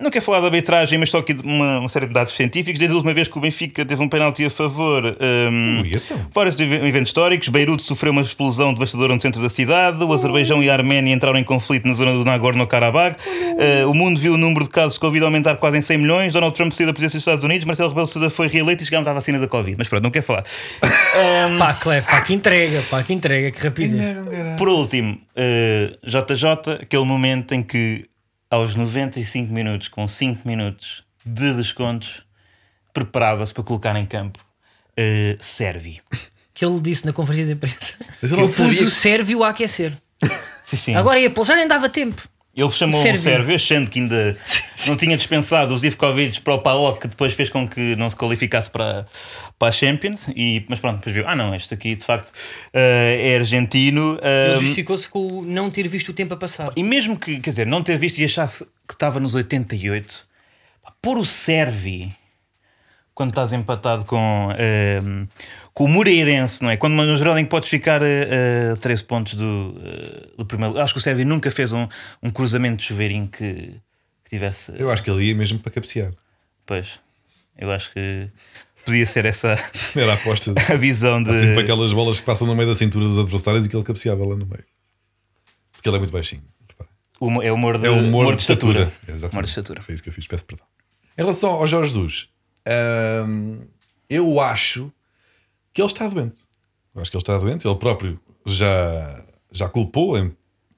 [0.00, 2.78] Não quero falar da arbitragem, mas só aqui de uma, uma série de dados científicos.
[2.78, 6.20] Desde a última vez que o Benfica teve um penalti a favor, ahm, Ui, então.
[6.32, 7.48] Vários ev- eventos históricos.
[7.48, 10.02] Beirute sofreu uma explosão devastadora no centro da cidade.
[10.04, 13.16] O Azerbaijão e a Arménia entraram em conflito na zona do Nagorno-Karabakh.
[13.58, 16.32] Eh, o mundo viu o número de casos de Covid aumentar quase em 100 milhões.
[16.32, 17.64] Donald Trump saiu da presidência dos Estados Unidos.
[17.66, 19.76] Marcelo Rebelo Sousa foi reeleito e chegámos à vacina da Covid.
[19.78, 20.44] Mas pronto, não quero falar.
[21.58, 24.16] Pá, Cleve, pá, que entrega, pá, que entrega, que rapidez.
[24.56, 28.06] Por último, eh, JJ, aquele momento em que
[28.50, 32.22] aos 95 minutos, com 5 minutos de descontos,
[32.92, 34.38] preparava-se para colocar em campo
[35.40, 36.00] Servi.
[36.54, 37.94] Que ele disse na conferência de imprensa.
[38.20, 39.96] Mas não eu pus o Sérvio a aquecer.
[40.66, 40.94] Sim, sim.
[40.94, 42.28] Agora ia já nem dava tempo.
[42.54, 43.22] Ele chamou o Sérvio.
[43.22, 44.36] Sérvio, achando que ainda
[44.86, 48.16] não tinha dispensado os Ivkovic para o PAOK, que depois fez com que não se
[48.16, 49.06] qualificasse para,
[49.58, 50.28] para a Champions.
[50.36, 52.30] E, mas pronto, depois viu: ah, não, este aqui de facto
[52.74, 54.18] eh, é argentino.
[54.20, 56.70] Ele eh, justificou-se com o não ter visto o tempo a passar.
[56.76, 60.26] e mesmo que, quer dizer, não ter visto e achasse que estava nos 88,
[60.82, 62.14] pá, pôr o Servi
[63.14, 65.26] quando estás empatado com, ehm,
[65.74, 66.76] com o Moreirense, não é?
[66.76, 68.02] Quando no que podes ficar
[68.72, 70.78] a 13 pontos do, eh, do primeiro.
[70.78, 71.88] Acho que o Servi nunca fez um,
[72.22, 73.54] um cruzamento de chuveirinho que,
[74.24, 74.72] que tivesse.
[74.78, 76.12] Eu acho que ele ia mesmo para cabecear.
[76.66, 77.00] Pois,
[77.58, 78.28] eu acho que
[78.84, 79.56] podia ser essa
[79.96, 80.52] Era a aposta.
[80.68, 81.30] a visão de.
[81.30, 83.84] Assim, para aquelas bolas que passam no meio da cintura dos adversários e que ele
[83.84, 84.64] cabeceava lá no meio.
[85.72, 86.42] Porque ele é muito baixinho.
[86.68, 86.90] repara.
[87.18, 88.80] o- é humor de, É o humor, de estatura.
[88.82, 89.02] estatura.
[89.08, 89.32] Exatamente.
[89.32, 89.80] Humor de estatura.
[89.80, 90.66] Foi isso que eu fiz, peço perdão.
[91.16, 92.28] Em relação ao Jorge Jesus,
[93.26, 93.60] hum,
[94.08, 94.92] eu acho
[95.72, 96.42] que ele está doente.
[96.94, 97.66] Eu acho que ele está doente.
[97.66, 100.34] Ele próprio já, já culpou, em,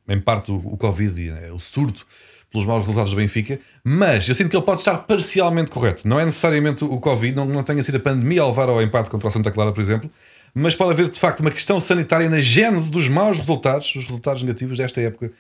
[0.09, 2.07] em parte, o, o Covid e né, o surto
[2.50, 3.59] pelos maus resultados do Benfica.
[3.83, 6.07] Mas eu sinto que ele pode estar parcialmente correto.
[6.07, 9.11] Não é necessariamente o Covid, não, não tenha sido a pandemia a levar ao empate
[9.11, 10.09] contra o Santa Clara, por exemplo.
[10.54, 14.40] Mas pode haver de facto uma questão sanitária na gênese dos maus resultados, os resultados
[14.44, 15.33] negativos desta época.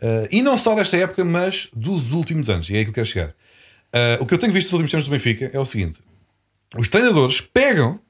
[0.00, 2.70] Uh, e não só desta época, mas dos últimos anos.
[2.70, 3.28] E é aí que eu quero chegar.
[3.28, 6.00] Uh, o que eu tenho visto nos últimos tempos do Benfica é o seguinte:
[6.78, 8.00] os treinadores pegam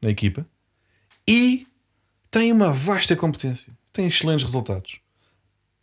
[0.00, 0.46] na equipa
[1.28, 1.66] e
[2.30, 5.00] têm uma vasta competência, têm excelentes resultados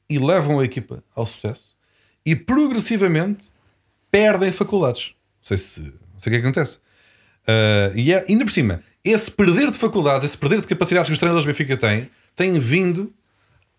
[0.09, 1.75] e levam a equipa ao sucesso
[2.25, 3.51] e progressivamente
[4.11, 5.07] perdem faculdades.
[5.07, 6.77] Não sei se não sei o que é acontece.
[7.43, 11.13] Uh, e é, ainda por cima, esse perder de faculdades, esse perder de capacidades que
[11.13, 13.13] os treinadores do Benfica têm, tem vindo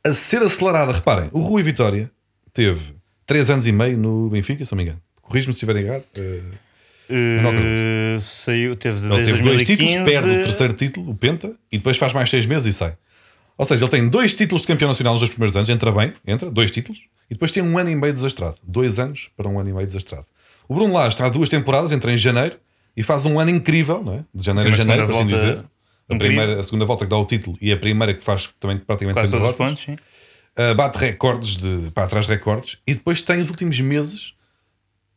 [0.04, 0.92] a ser acelerada.
[0.92, 2.10] Reparem, o Rui Vitória
[2.52, 2.94] teve
[3.24, 5.00] 3 anos e meio no Benfica, se não me engano.
[5.22, 6.04] Corrijo-me se estiver errado.
[6.16, 6.58] Uh,
[7.08, 9.64] Eh, saiu, teve ele desde teve dois 2015.
[9.64, 12.96] títulos, perde o terceiro título, o Penta, e depois faz mais seis meses e sai.
[13.56, 16.12] Ou seja, ele tem dois títulos de campeão nacional nos dois primeiros anos, entra bem,
[16.26, 18.56] entra, dois títulos, e depois tem um ano e meio desastrado.
[18.62, 20.26] Dois anos para um ano e meio desastrado.
[20.68, 22.56] O Bruno Lage está há duas temporadas, entra em janeiro
[22.96, 24.24] e faz um ano incrível, não é?
[24.34, 25.64] De janeiro Sim, a janeiro, por assim dizer.
[26.08, 28.76] A, primeira, a segunda volta que dá o título e a primeira que faz também
[28.78, 29.96] praticamente Quase todos os pontos, sim.
[30.56, 34.34] Uh, bate recordes de pá, atrás de recordes e depois tem os últimos meses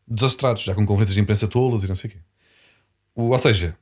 [0.08, 2.20] desastrados, já com conferências de imprensa tolas e não sei o quê.
[3.16, 3.78] O, ou seja,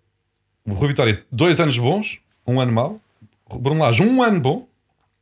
[0.65, 2.99] o Rui Vitória, dois anos bons, um ano mau.
[3.59, 4.67] Bruno Lage, um ano bom,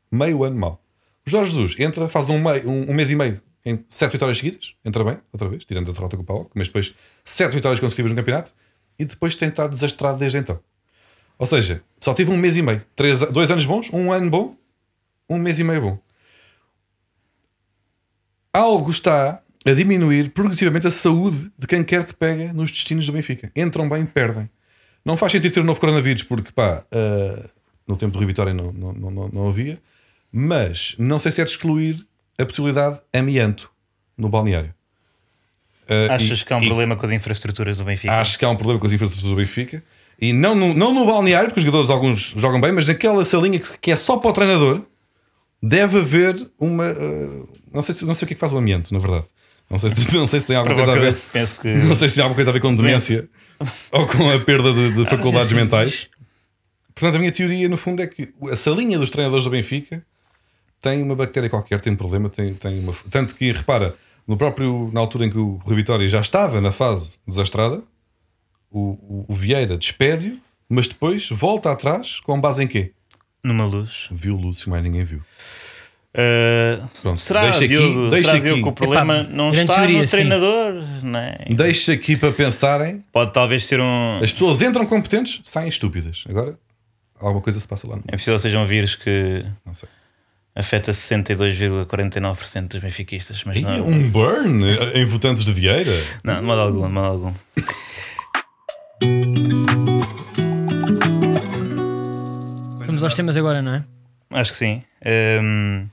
[0.09, 0.81] meio ano mau.
[1.25, 4.37] O Jorge Jesus entra, faz um, meio, um, um mês e meio em sete vitórias
[4.37, 7.79] seguidas, entra bem, outra vez, tirando a derrota com o Paulo, mas depois sete vitórias
[7.79, 8.53] consecutivas no campeonato
[8.99, 10.59] e depois tem estado desastrado desde então.
[11.37, 14.55] Ou seja, só tive um mês e meio, três, dois anos bons, um ano bom,
[15.29, 15.99] um mês e meio bom.
[18.51, 23.11] Algo está a diminuir progressivamente a saúde de quem quer que pega nos destinos do
[23.13, 23.51] Benfica.
[23.55, 24.49] Entram bem, perdem.
[25.05, 27.49] Não faz sentido ter um novo coronavírus, porque pá, ah,
[27.87, 29.77] no tempo do Rio Vitória não, não, não, não- havia,
[30.31, 32.05] mas não sei se é de excluir
[32.37, 33.69] a possibilidade amianto
[34.17, 34.73] no balneário.
[35.89, 38.13] Ah, Achas e- que há um e problema com as infraestruturas do Benfica?
[38.13, 39.83] Acho que há um problema com as infraestruturas do Benfica.
[40.19, 43.59] E não no, não no balneário, porque os jogadores alguns jogam bem, mas naquela salinha
[43.59, 44.81] que, que é só para o treinador,
[45.61, 46.89] deve haver uma.
[46.91, 49.25] uh, não, sei, se- não sei o que é que faz o ambiente, na verdade.
[49.73, 51.17] Não sei se, não sei se tem alguma coisa a ver.
[51.33, 53.27] Penso que Não sei se tem alguma coisa a ver com demência
[53.91, 56.07] ou com a perda de, de faculdades sim, mentais.
[56.93, 60.05] Portanto, a minha teoria, no fundo, é que a salinha dos treinadores do Benfica
[60.79, 62.93] tem uma bactéria qualquer, tem um problema, tem, tem uma.
[63.09, 63.95] Tanto que, repara,
[64.27, 67.81] no próprio, na altura em que o Rui Vitória já estava na fase desastrada,
[68.69, 70.37] o, o, o Vieira despede-o,
[70.69, 72.91] mas depois volta atrás com base em quê?
[73.43, 74.07] numa luz.
[74.09, 75.21] Viu o Lúcio, mais ninguém viu.
[76.15, 78.43] Uh, Pronto, será, deixa aqui- Diogo, deixa será aqui.
[78.45, 80.73] Diogo, que o problema Epá, não está teoria, no treinador?
[81.01, 81.37] Não é?
[81.49, 83.03] Deixa aqui para pensarem.
[83.11, 84.19] Pode talvez ser um.
[84.21, 86.23] As pessoas entram competentes, saem estúpidas.
[86.29, 86.53] Agora,
[87.19, 87.95] alguma coisa se passa lá.
[87.95, 88.03] No...
[88.07, 89.89] É possível que seja um vírus que Não sei.
[90.55, 95.91] afeta 62,49% dos benfiquistas, mas E não, um burn em votantes de Vieira.
[96.23, 97.33] não, de modo algum, de modo algum.
[102.85, 103.83] Vamos aos temas agora, não é?
[104.31, 104.83] Acho que sim.
[105.41, 105.87] Hum,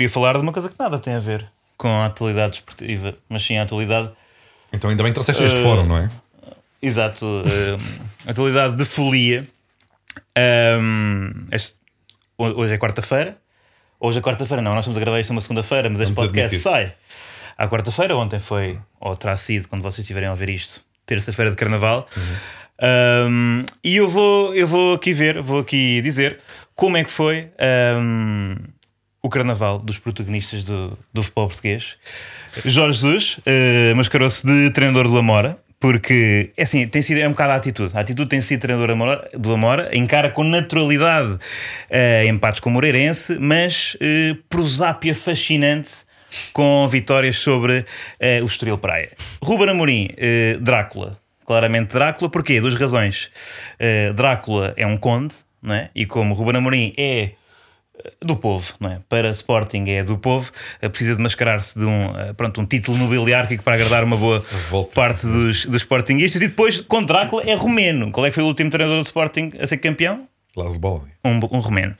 [0.00, 3.44] queria falar de uma coisa que nada tem a ver com a atualidade esportiva, mas
[3.44, 4.10] sim a atualidade
[4.72, 6.10] Então ainda bem que trouxeste este Uh, fórum, não é?
[6.80, 7.26] Exato.
[7.26, 7.78] hum,
[8.26, 9.46] atualidade de folia.
[10.80, 11.76] Hum, este-
[12.38, 13.36] ho- hoje é quarta-feira.
[13.98, 14.72] Hoje é quarta-feira, não.
[14.72, 16.62] Nós estamos a gravar isto uma segunda-feira, mas este Vamos podcast admitir.
[16.88, 16.94] sai
[17.58, 18.16] à quarta-feira.
[18.16, 22.08] Ontem foi, ou terá sido, quando vocês estiverem a ouvir isto, terça-feira de carnaval.
[23.28, 26.40] Hum, e eu vou, eu vou aqui ver, vou aqui dizer
[26.74, 27.50] como é que foi
[28.00, 28.56] hum,
[29.22, 31.96] o carnaval dos protagonistas do, do futebol português.
[32.64, 35.58] Jorge Jesus eh, mascarou-se de treinador do Amora.
[35.80, 37.96] Porque, é assim, tem sido, é um bocado a atitude.
[37.96, 38.94] A atitude tem sido treinador
[39.32, 41.38] do Amora, encara com naturalidade
[41.88, 45.90] eh, empates com o Moreirense, mas eh, prosápia fascinante
[46.52, 47.86] com vitórias sobre
[48.20, 49.10] eh, o Estoril Praia.
[49.42, 50.10] Ruben Amorim,
[50.60, 51.18] Drácula.
[51.46, 52.60] Claramente Drácula, porquê?
[52.60, 53.30] Duas razões.
[54.14, 55.88] Drácula é um conde, não é?
[55.94, 57.30] E como Ruben Amorim é
[58.20, 59.00] do povo, não é?
[59.08, 62.96] Para Sporting é do povo, eh, precisa de mascarar-se de um, eh, pronto, um título
[62.98, 64.94] nobiliárquico para agradar uma boa Revolta.
[64.94, 66.40] parte dos, dos Sportingistas.
[66.42, 68.10] E depois, com Drácula, é romeno.
[68.12, 70.26] Qual é que foi o último treinador do Sporting a ser campeão?
[70.56, 71.06] Baldi.
[71.24, 71.94] Um, um romeno.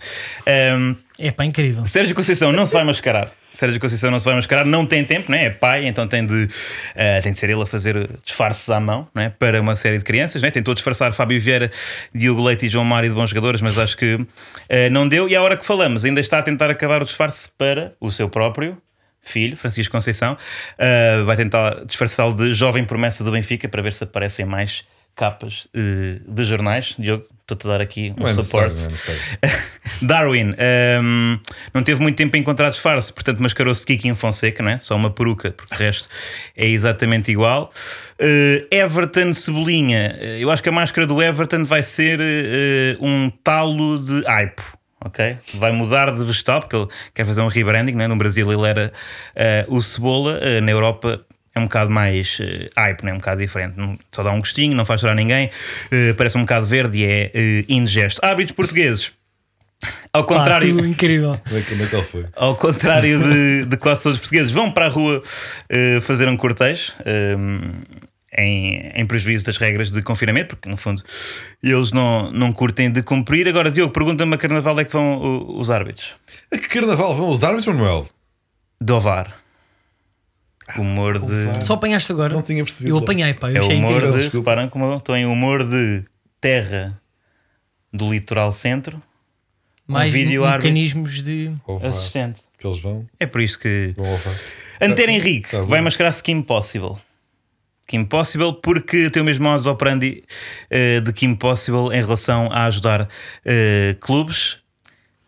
[0.47, 1.87] Ahm, É pá, incrível.
[1.87, 3.31] Sérgio Conceição não se vai mascarar.
[3.53, 5.47] Sérgio Conceição não se vai mascarar, não tem tempo, né?
[5.47, 6.49] é pai, então tem de,
[6.95, 9.33] eh, tem de ser ele a fazer disfarces à mão né?
[9.39, 10.41] para uma série de crianças.
[10.43, 10.51] Né?
[10.51, 11.71] Tentou disfarçar Fábio Vieira,
[12.15, 14.19] Diogo Leite e João Mário de bons jogadores, mas acho que
[14.69, 15.29] eh, não deu.
[15.29, 18.29] E à hora que falamos, ainda está a tentar acabar o disfarce para o seu
[18.29, 18.79] próprio
[19.21, 20.37] filho, Francisco Conceição.
[20.79, 24.85] Eh, vai tentar disfarçá-lo de jovem promessa do Benfica para ver se aparecem mais
[25.15, 26.95] capas de jornais.
[26.99, 28.81] Diogo, estou-te a dar aqui um é suporte.
[29.43, 29.51] é.
[30.03, 30.55] Darwin
[31.03, 31.39] um,
[31.75, 34.79] não teve muito tempo a encontrar disfarce, portanto mascarou-se de Kiki Fonseca, não é?
[34.79, 36.09] Só uma peruca, porque o resto
[36.57, 37.73] é exatamente igual.
[38.21, 43.31] Uh, Everton Cebolinha, uh, eu acho que a máscara do Everton vai ser uh, um
[43.43, 44.63] talo de aipo.
[45.03, 45.39] Ok?
[45.55, 47.95] Vai mudar de vegetal porque ele quer fazer um rebranding.
[47.95, 48.07] Né?
[48.07, 48.93] No Brasil ele era
[49.69, 53.13] uh, o Cebola, uh, na Europa é um bocado mais uh, hype, né?
[53.13, 53.75] um bocado diferente.
[54.13, 57.33] Só dá um gostinho, não faz chorar ninguém, uh, parece um bocado verde e é
[57.35, 58.21] uh, indigesto.
[58.25, 59.13] Hábitos portugueses.
[60.13, 61.41] Ao Pá, contrário, tu, incrível.
[61.45, 62.27] Como é que- é que ele foi?
[62.37, 65.23] ao contrário de, de quase todos os portugueses, vão para a rua
[65.71, 67.35] eh, fazer um cortejo eh,
[68.37, 71.03] em, em prejuízo das regras de confinamento, porque no fundo
[71.63, 73.49] eles não, não curtem de cumprir.
[73.49, 76.15] Agora, Diogo, pergunta-me a carnaval é que vão o- os árbitros
[76.55, 78.07] A que carnaval vão os árbitros, Manuel?
[78.83, 79.35] do Ovar.
[80.79, 81.65] Humor de.
[81.65, 82.35] Só apanhaste agora?
[82.35, 82.91] Não tinha percebido.
[82.97, 83.51] Eu apanhei, pá.
[83.51, 84.13] Eu É achei humor incrível.
[84.13, 84.19] de.
[84.19, 84.51] Desculpa.
[84.51, 86.05] Reparem como eu estou em humor de
[86.41, 87.01] terra
[87.93, 89.03] do litoral centro,
[89.87, 90.69] Mais vídeo árbitro.
[90.73, 91.51] mecanismos de.
[91.83, 92.41] Assistente.
[92.59, 93.95] Que eles vão, É por isso que.
[93.97, 94.35] vão ao VAR.
[94.83, 95.67] Antero Tá- Henrique tá bom.
[95.67, 96.97] vai mascarar-se Kim Possible.
[97.87, 100.23] Kim Possible porque tem o mesmo modus operandi
[100.71, 103.09] eh, de Kim Possible em relação a ajudar
[103.45, 104.59] eh, clubes.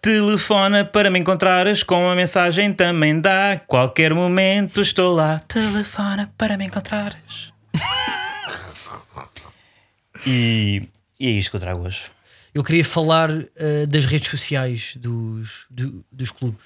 [0.02, 3.60] Telefona para me encontrares com uma mensagem também dá.
[3.68, 5.38] Qualquer momento estou lá.
[5.46, 7.52] Telefona para me encontrares.
[10.26, 10.82] e,
[11.20, 12.02] e é isto que eu trago hoje.
[12.52, 16.64] Eu queria falar eh, das redes sociais dos, do- dos clubes.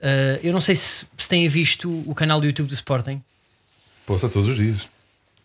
[0.00, 3.22] Eh, eu não sei se, se têm visto o canal do YouTube do Sporting.
[4.06, 4.88] Poxa, todos os dias.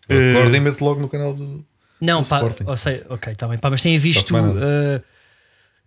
[0.08, 1.62] Acordem e mete logo no canal do.
[2.00, 2.64] Não, Do pá, Sporting.
[2.66, 4.54] ou sei, ok, está bem, pá, mas têm visto semana.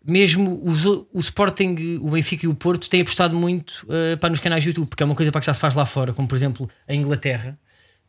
[0.06, 4.30] Eh, mesmo os o, Sporting, o Benfica e o Porto têm apostado muito uh, para
[4.30, 6.28] nos canais YouTube, porque é uma coisa para que já se faz lá fora, como
[6.28, 7.58] por exemplo a Inglaterra.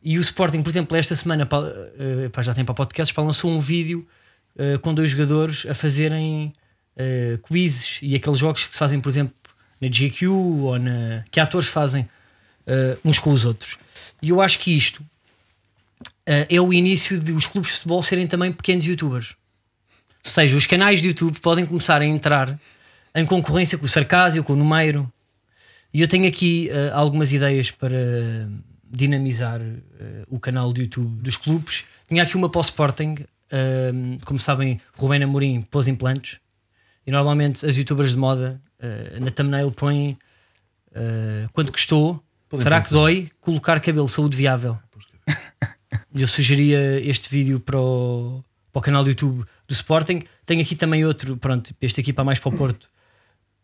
[0.03, 3.21] E o Sporting, por exemplo, esta semana pá, uh, pá, já tem para podcasts, pá,
[3.21, 4.07] lançou um vídeo
[4.55, 6.53] uh, com dois jogadores a fazerem
[7.47, 9.33] quizzes e aqueles jogos que se fazem, por exemplo,
[9.79, 12.07] na GQ ou na, que atores fazem
[13.03, 13.77] uns com os outros.
[14.21, 15.03] E eu acho que isto
[16.27, 19.35] é o início de os clubes de futebol serem também pequenos youtubers.
[20.25, 22.59] Ou seja, os canais de YouTube podem começar a entrar
[23.13, 25.11] em concorrência com o Sarcásio, com o Numeiro.
[25.93, 28.47] E eu tenho aqui uh, algumas ideias para
[28.89, 29.75] dinamizar uh,
[30.29, 31.83] o canal de YouTube dos clubes.
[32.07, 33.15] Tinha aqui uma para o Sporting.
[33.51, 36.39] Uh, como sabem, Rubén Amorim pôs implantes.
[37.05, 38.61] E normalmente as youtubers de moda
[39.19, 40.17] na thumbnail põem
[41.51, 42.23] quanto custou.
[42.47, 44.77] Pôs Será implantes que dói colocar cabelo saúde viável?
[46.13, 50.23] Eu sugeria este vídeo para o, para o canal do YouTube do Sporting.
[50.45, 52.89] Tenho aqui também outro, pronto, este aqui para mais para o Porto.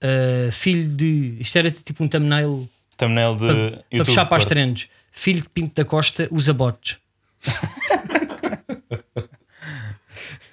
[0.01, 1.37] Uh, filho de.
[1.39, 3.89] Isto era tipo um thumbnail Thumbnail de para, YouTube.
[3.89, 4.89] para puxar para as trends.
[5.11, 6.97] Filho de Pinto da Costa usa bots.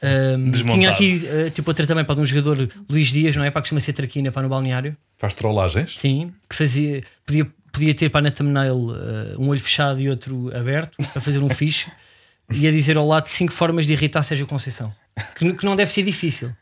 [0.04, 3.50] Um, tinha aqui uh, tipo outra também para um jogador Luís Dias, não é?
[3.50, 4.94] Para que costuma ser traquina para no balneário.
[5.16, 5.98] Faz trollagens.
[5.98, 10.54] Sim, que fazia, podia, podia ter para na thumbnail uh, um olho fechado e outro
[10.54, 11.90] aberto para fazer um fixe
[12.50, 14.94] e a dizer ao lado cinco formas de irritar Sérgio Conceição.
[15.36, 16.52] Que, que não deve ser difícil,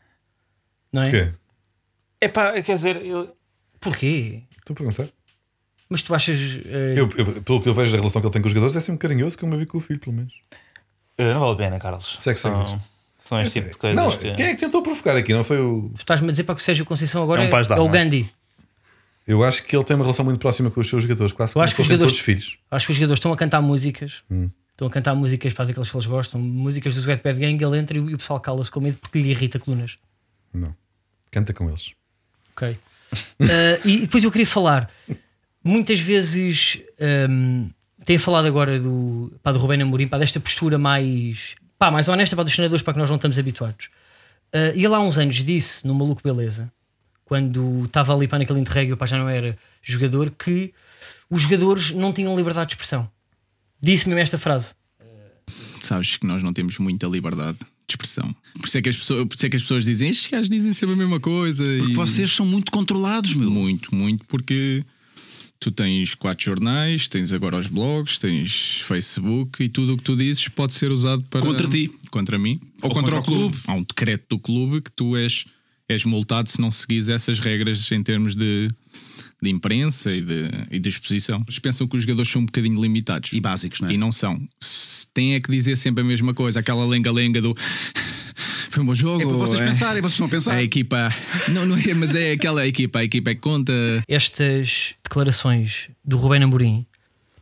[0.91, 1.09] não é?
[1.09, 1.33] Porquê?
[2.21, 3.35] Epá, quer dizer, eu-
[3.81, 4.43] Porquê?
[4.59, 5.07] Estou a perguntar.
[5.89, 6.37] Mas tu achas.
[6.39, 8.75] uh, Eu, eu- pelo que eu vejo da relação que ele tem com os jogadores,
[8.75, 10.33] é sempre carinhoso, como eu vi com o filho, pelo menos.
[11.17, 12.15] eh, não vale a pena, Carlos.
[12.19, 12.81] Segue, segue, são,
[13.23, 13.95] são este tipo de coisas.
[14.01, 15.33] não, que- quem é que tentou provocar aqui?
[15.33, 15.89] Não foi o.
[15.89, 17.79] tu estás-me a dizer para que o Sérgio Conceição agora É um é, de é
[17.79, 17.89] o.
[17.89, 18.29] Gandhi.
[19.27, 21.61] Eu acho que ele tem uma relação muito próxima com os seus jogadores, quase Eu
[21.61, 22.57] acho que os jogadores- todos filhos.
[22.71, 24.23] Acho que os jogadores estão a cantar músicas.
[24.31, 24.49] Hum.
[24.73, 27.77] Estão a cantar músicas para aqueles que eles gostam, músicas do Sweat Bad Gang, ele
[27.77, 29.99] entra e o e o pessoal cala-se com medo porque lhe irrita colunas.
[30.51, 30.75] Não.
[31.29, 31.93] Canta com eles.
[32.51, 32.69] Ok.
[32.71, 32.75] Uh,
[33.85, 34.89] e depois eu queria falar,
[35.63, 36.81] muitas vezes
[37.29, 37.69] um,
[38.03, 42.35] tem falado agora do, pá, do Rubén Amorim, pá, desta postura mais, pá, mais honesta
[42.35, 43.89] para dos treinadores para que nós não estamos habituados.
[44.53, 46.71] Uh, e ele há uns anos disse no Maluco Beleza,
[47.25, 50.73] quando estava ali para naquele interregno, pá, já não era jogador, que
[51.29, 53.09] os jogadores não tinham liberdade de expressão.
[53.83, 54.73] Disse-me esta frase.
[55.81, 58.33] sabes que nós não temos muita liberdade de expressão.
[58.57, 60.49] Por isso é que as pessoas, por isso é que as pessoas dizem, estes gajos
[60.49, 61.65] dizem sempre a mesma coisa.
[61.79, 61.95] Porque e...
[61.95, 63.51] vocês são muito controlados, meu.
[63.51, 64.85] Muito, muito, porque
[65.59, 70.15] tu tens quatro jornais, tens agora os blogs, tens Facebook e tudo o que tu
[70.15, 71.41] dizes pode ser usado para.
[71.41, 71.91] Contra ti.
[72.09, 72.61] Contra mim.
[72.81, 73.57] Ou, contra, o clube.
[73.67, 75.43] Há um decreto do clube que tu és,
[75.89, 78.69] és multado se não seguires essas regras em termos de,
[79.43, 81.43] de imprensa e de, e de exposição.
[81.45, 83.31] Eles pensam que os jogadores são um bocadinho limitados.
[83.33, 83.93] E básicos, não é?
[83.93, 84.41] E não são.
[84.59, 87.55] Se Tem é que dizer sempre a mesma coisa, aquela lenga-lenga do.
[88.69, 89.21] Foi um bom jogo.
[89.21, 90.55] É para vocês é- pensarem, vocês não pensar.
[90.55, 91.09] A equipa.
[91.49, 93.71] Não, não é, mas é aquela equipa, a equipa é que conta.
[94.07, 96.85] estas declarações do Rubén Amorim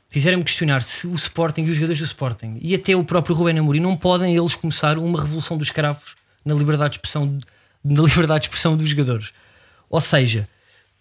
[0.09, 3.57] fizeram-me questionar se o Sporting e os jogadores do Sporting e até o próprio Rubén
[3.57, 7.39] Amorim não podem eles começar uma revolução dos cravos na liberdade de expressão,
[7.81, 9.31] na liberdade de expressão dos jogadores.
[9.89, 10.49] Ou seja,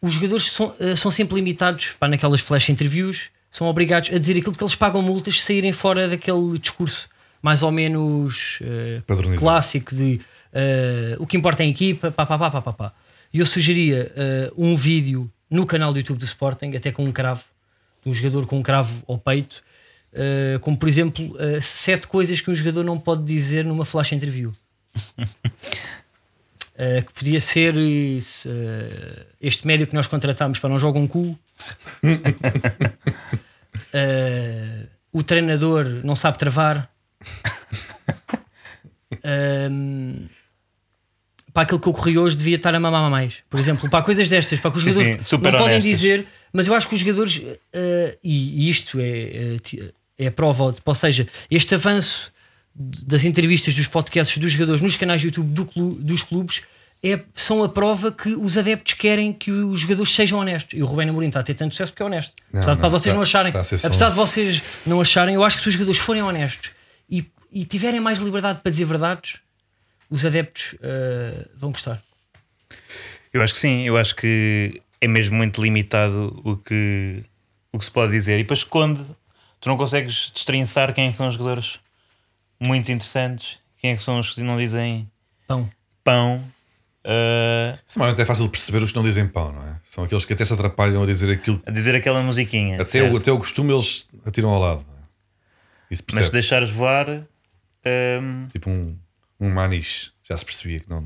[0.02, 4.38] os jogadores são, eh, são sempre limitados pá, naquelas flash interviews, são obrigados a dizer
[4.38, 7.08] aquilo que eles pagam multas se saírem fora daquele discurso
[7.42, 8.60] mais ou menos
[9.06, 9.40] Padronizado.
[9.40, 10.20] clássico de
[10.52, 12.92] eh, o que importa é a equipa, pá, pá, pá, pá, pá, pá.
[13.32, 17.12] E eu sugeria eh, um vídeo no canal do YouTube do Sporting, até com um
[17.12, 17.44] cravo,
[18.02, 19.62] de um jogador com um cravo ao peito,
[20.62, 24.52] como por exemplo, sete coisas que um jogador não pode dizer numa flash interview.
[26.82, 27.74] Eh, que podia ser
[28.22, 31.38] se, eh, este médio que nós contratámos para não jogar um cu.
[33.92, 36.90] Eh, o treinador não sabe travar.
[39.24, 40.26] Ahm,
[41.52, 43.38] para aquilo que ocorreu hoje devia estar a mamar mais.
[43.48, 46.00] Por exemplo, para coisas destas, para que os Sim, jogadores sim, super não podem honestas.
[46.00, 47.42] dizer, mas eu acho que os jogadores,
[48.22, 49.56] e, e isto é,
[50.18, 52.32] é a prova, ou seja, este avanço
[52.74, 56.62] das entrevistas, dos podcasts dos jogadores nos canais de YouTube do clu- dos clubes
[57.02, 60.78] é, são a prova que os adeptos querem que os jogadores sejam honestos.
[60.78, 62.32] E o Rubén Amorim está a ter tanto sucesso porque é honesto.
[62.52, 65.00] Não, apesar de não, para vocês tá- não acharem, tá apesar um- de vocês não
[65.00, 66.70] acharem, eu acho que se os jogadores forem honestos
[67.08, 69.36] e, e tiverem mais liberdade para dizer verdades,
[70.10, 72.02] os adeptos eh, vão gostar.
[73.32, 77.22] Eu acho que sim, eu acho que é mesmo muito limitado o que,
[77.72, 78.34] o que se pode dizer.
[78.34, 79.02] E depois esconde,
[79.60, 81.78] tu não consegues destrinçar quem é são os jogadores
[82.60, 85.10] muito interessantes, quem é que são os que não dizem
[85.46, 85.68] Pão.
[86.04, 86.44] pão.
[87.04, 89.80] ah, Normalmente é fácil de perceber os que não dizem pão, não é?
[89.84, 91.60] São aqueles que até se atrapalham a dizer aquilo.
[91.66, 92.76] a dizer aquela musiquinha.
[92.80, 93.14] Até certo?
[93.14, 94.84] o, até o costume eles atiram ao lado.
[94.96, 95.00] é?
[95.94, 96.32] Isso Mas percebe.
[96.32, 98.96] deixares voar, ah, Tipo um,
[99.40, 100.10] um maniche.
[100.22, 101.04] Já se percebia que não,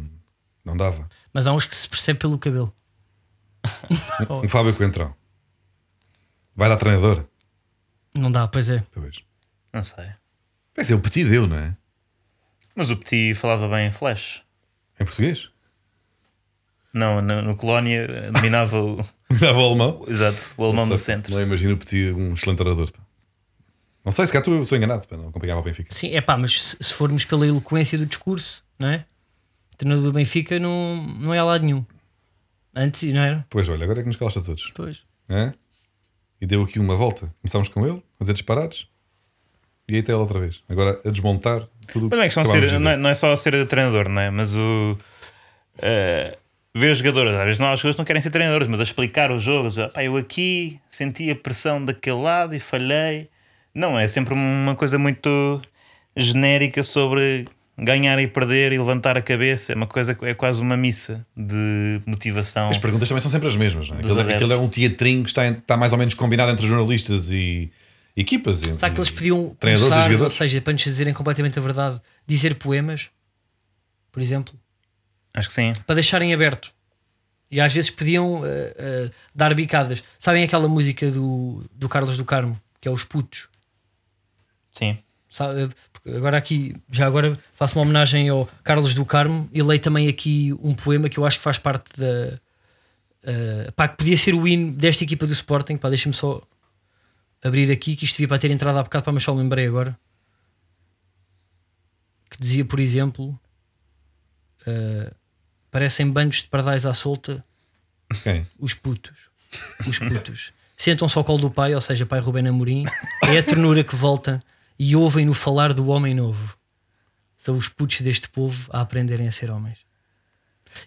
[0.65, 1.09] Não dava.
[1.33, 2.75] Mas há uns que se percebe pelo cabelo.
[4.29, 5.15] Um Fábio Coentrão.
[6.55, 7.25] Vai dar treinador?
[8.15, 8.85] Não dá, pois é.
[8.93, 9.23] Pois.
[9.73, 10.09] Não sei.
[10.77, 11.77] Vai ser o Petit deu, não é?
[12.75, 14.43] Mas o Petit falava bem em flash.
[14.99, 15.51] Em português?
[16.93, 20.05] Não, no, no Colónia dominava o, Mirava o alemão.
[20.09, 21.33] exato, o alemão do centro.
[21.35, 22.91] Não imagino o Petit um excelente orador.
[22.93, 23.01] pá.
[24.05, 25.95] Não sei, se cá estou estou enganado, pá, não acompanhava o Benfica.
[25.95, 29.07] Sim, é pá, mas se, se formos pela eloquência do discurso, não é?
[29.73, 31.85] O treinador do Benfica não, não é lá nenhum.
[32.77, 33.47] Antes, não era?
[33.51, 34.71] Pois olha, agora é que nos calaste a todos.
[34.75, 35.03] Pois.
[35.29, 35.53] É?
[36.41, 37.35] E deu aqui uma volta.
[37.41, 38.89] Começámos com ele, a dizer disparados.
[39.89, 40.63] E aí está ele outra vez.
[40.69, 43.37] Agora a desmontar tudo o Mas não é, acabámos ser, não, é, não é só
[43.37, 44.31] ser treinador, não é?
[44.31, 44.99] Mas o.
[45.83, 46.37] eh,
[46.75, 49.31] ver os jogadores, às vezes não, os jogadores não querem ser treinadores, mas a explicar
[49.31, 53.29] os jogos, pá, eu aqui senti a pressão daquele lado e falhei.
[53.75, 55.61] Não, é sempre uma coisa muito
[56.17, 59.73] genérica sobre ganhar e perder e levantar a cabeça.
[59.73, 62.69] É uma coisa, é quase uma missa de motivação.
[62.71, 63.89] As perguntas também são sempre as mesmas.
[63.89, 64.01] Não é?
[64.01, 67.71] Aquilo, aquilo é um teatrinho que está, está mais ou menos combinado entre jornalistas e
[68.17, 68.59] equipas.
[68.59, 70.37] Será que eles podiam treinadores e começar, ou jogadores?
[70.37, 73.11] seja, para nos dizerem completamente a verdade, dizer poemas,
[74.13, 74.55] por exemplo,
[75.35, 75.73] Acho que sim.
[75.87, 76.73] para deixarem aberto.
[77.51, 80.03] E às vezes podiam eh, eh, dar bicadas.
[80.19, 83.49] Sabem aquela música do, do Carlos do Carmo, que é Os Putos?
[84.73, 84.99] Sim.
[85.31, 89.81] Sabe, porque agora aqui, já agora faço uma homenagem ao Carlos do Carmo e leio
[89.81, 92.39] também aqui um poema que eu acho que faz parte da.
[93.25, 95.77] eh, pá, que podia ser o hino desta equipa do Sporting.
[95.77, 96.43] Pá, deixa-me só
[97.45, 99.97] abrir aqui, que isto devia para ter entrado há bocado, pá, mas só lembrei agora.
[102.31, 103.39] Que dizia, por exemplo,
[104.67, 105.13] eh,
[105.71, 107.45] parecem bandos de pardais à solta
[108.23, 108.47] Quem?
[108.59, 109.29] os putos.
[109.87, 110.53] Os putos.
[110.77, 112.85] Sentam-se ao colo do pai, ou seja, pai Rubén Amorim.
[113.23, 114.43] É a ternura que volta
[114.79, 116.57] e ouvem-no falar do homem novo.
[117.37, 119.79] São os putos deste povo a aprenderem a ser homens.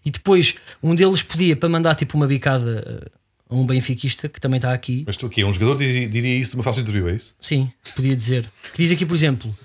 [0.03, 3.17] E depois, um deles podia, para mandar tipo uma bicada eh,
[3.49, 6.55] a um benfiquista, que também está aqui, Mas tu aqui, um jogador diria, diria isso
[6.55, 7.35] numa falsa interview, é isso?
[7.41, 8.49] Sim, podia dizer.
[8.73, 9.55] Que diz aqui, por exemplo,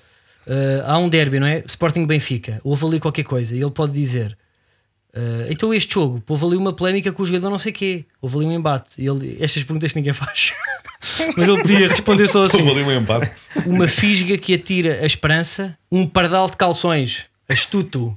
[0.47, 1.63] eh, há um derby, não é?
[1.67, 4.37] Sporting Benfica, houve ali qualquer coisa, e ele pode dizer.
[5.15, 8.37] eh, então este jogo, houve ali uma polémica com o jogador não sei quê, houve
[8.37, 9.01] ali um embate.
[9.03, 10.53] E ele, estas perguntas que ninguém faz.
[11.37, 13.33] Mas ele podia responder só assim: Houve ali um empate.
[13.67, 18.17] uma fisga que atira a esperança, um pardal de calções, astuto.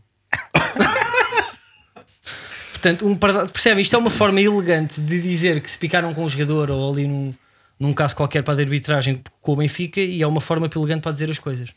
[2.86, 3.16] Portanto, um
[3.48, 3.82] percebem?
[3.82, 7.08] Isto é uma forma elegante de dizer que se picaram com o jogador ou ali
[7.08, 7.34] num,
[7.80, 11.12] num caso qualquer para a arbitragem com o Benfica e é uma forma elegante para
[11.12, 11.70] dizer as coisas.
[11.70, 11.74] Em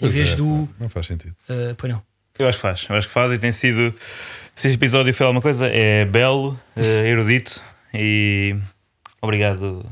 [0.00, 0.68] Pois vez é, do.
[0.78, 1.34] Não faz sentido.
[1.48, 2.02] Uh, pois não.
[2.38, 3.94] Eu acho que faz, eu acho que faz e tem sido.
[4.54, 7.62] Se este episódio foi alguma coisa, é belo, eh, erudito
[7.94, 8.54] e
[9.22, 9.86] obrigado,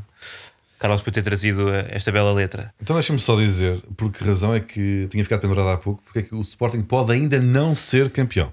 [0.79, 2.71] Carlos, por ter trazido esta bela letra.
[2.83, 6.19] Então deixa-me só dizer por que razão é que tinha ficado pendurado há pouco, porque
[6.19, 8.53] é que o Sporting pode ainda não ser campeão.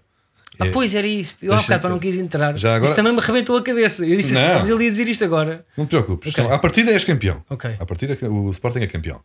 [0.60, 1.36] Ah, É- pois era isso.
[1.42, 2.58] Eu há bocado para não quis entrar.
[2.58, 4.06] Já agora- Isso também me arrebentou a cabeça.
[4.06, 4.54] Eu disse assim: Não.
[4.56, 5.66] vamos ali a dizer isto agora.
[5.78, 6.32] Não te preocupes.
[6.32, 6.44] Ok.
[6.44, 7.44] Então, à partida és campeão.
[7.50, 7.76] Ok.
[7.80, 9.22] À partida o Sporting é campeão.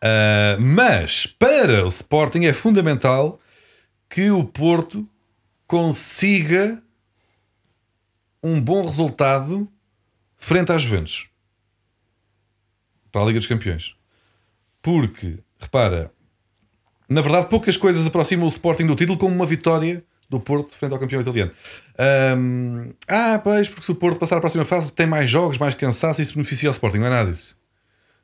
[0.00, 3.40] Ah, mas para o Sporting é fundamental
[4.08, 5.08] que o Porto
[5.66, 6.80] consiga
[8.42, 9.68] um bom resultado
[10.36, 11.26] frente às Juventus
[13.10, 13.94] para a Liga dos Campeões.
[14.80, 16.12] Porque, repara,
[17.08, 20.92] na verdade, poucas coisas aproximam o Sporting do título como uma vitória do Porto frente
[20.92, 21.50] ao campeão italiano.
[21.98, 25.74] Ahm, ah, pois, porque se o Porto passar à próxima fase tem mais jogos, mais
[25.74, 27.56] cansaço, isso beneficia o Sporting, não é nada disso.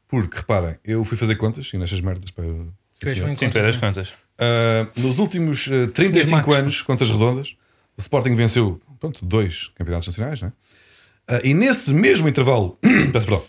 [0.06, 2.44] Porque, reparem, eu fui fazer contas e nestas merdas para.
[3.02, 4.10] És Sim, das contas.
[4.10, 6.56] Uh, nos últimos uh, 35 Marcos.
[6.56, 7.56] anos, contas redondas,
[7.96, 10.52] o Sporting venceu pronto, dois campeonatos nacionais, né?
[11.30, 12.78] Uh, e nesse mesmo intervalo,
[13.12, 13.42] peço perdão,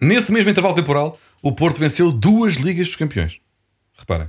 [0.00, 3.38] nesse mesmo intervalo temporal, o Porto venceu duas Ligas dos Campeões.
[3.96, 4.28] Reparem.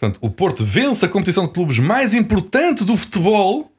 [0.00, 3.70] Portanto, o Porto vence a competição de clubes mais importante do futebol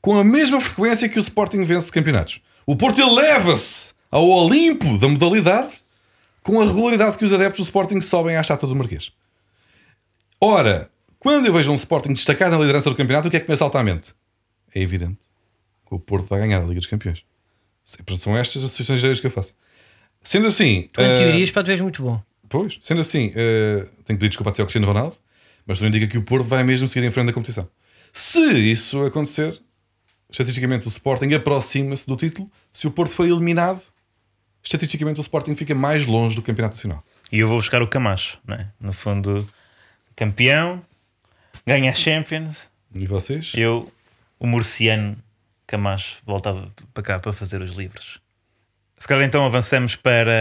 [0.00, 2.40] com a mesma frequência que o Sporting vence campeonatos.
[2.64, 5.72] O Porto eleva-se ao Olimpo da modalidade
[6.42, 9.12] com a regularidade que os adeptos do Sporting sobem à estátua do Marquês.
[10.40, 13.50] Ora, quando eu vejo um Sporting destacar na liderança do campeonato, o que é que
[13.50, 14.14] me salta à mente?
[14.74, 15.18] É evidente
[15.86, 17.22] que o Porto vai ganhar a Liga dos Campeões.
[17.84, 19.54] Sempre são estas as associações ideias que eu faço.
[20.22, 20.88] Sendo assim.
[20.90, 22.22] Tu antes eh, dirias para tu és muito bom.
[22.48, 25.16] Pois, sendo assim, eh, tenho que pedir desculpa até ao Cristiano Ronaldo,
[25.70, 27.68] mas tudo indica que o Porto vai mesmo seguir em frente da competição.
[28.12, 29.56] Se isso acontecer,
[30.28, 32.50] estatisticamente o Sporting aproxima-se do título.
[32.72, 33.80] Se o Porto for eliminado,
[34.64, 37.04] estatisticamente o Sporting fica mais longe do Campeonato Nacional.
[37.30, 38.66] E eu vou buscar o Camacho, não é?
[38.80, 39.48] No fundo,
[40.16, 40.82] campeão,
[41.64, 42.68] ganha a Champions.
[42.92, 43.52] E vocês?
[43.54, 43.92] Eu,
[44.40, 45.16] o murciano
[45.68, 48.20] Camacho, voltava para cá para fazer os livros.
[48.98, 50.32] Se calhar então avançamos para.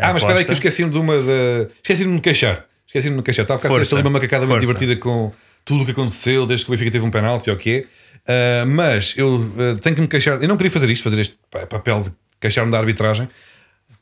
[0.00, 1.20] a Ah, mas espera aí que eu esqueci-me de uma.
[1.20, 1.68] De...
[1.82, 2.69] Esqueci-me de me queixar.
[2.90, 3.44] Esqueci-me me queixar.
[3.44, 5.30] Estava a ficar ali uma macacada muito divertida com
[5.64, 7.86] tudo o que aconteceu desde que o Benfica teve um penalti ou o quê.
[8.26, 10.42] Ah, mas eu ah, tenho que me queixar.
[10.42, 13.28] Eu não queria fazer isto, fazer este pa- papel de queixar-me da arbitragem,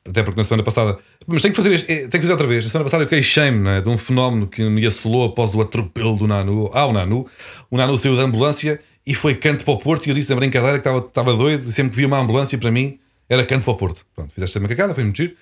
[0.08, 0.98] até porque na semana passada.
[1.26, 2.64] Mas tenho que fazer, este, eh, tenho que fazer outra vez.
[2.64, 6.16] Na semana passada eu queixei-me né, de um fenómeno que me assolou após o atropelo
[6.16, 7.26] do Nanu ao Nanu.
[7.70, 10.06] O Nanu saiu da ambulância e foi canto para o Porto.
[10.06, 11.68] E eu disse na brincadeira que estava, estava doido.
[11.68, 14.06] E sempre que via uma ambulância para mim era canto para o Porto.
[14.16, 15.34] Pronto, fizeste uma cagada, foi muito giro.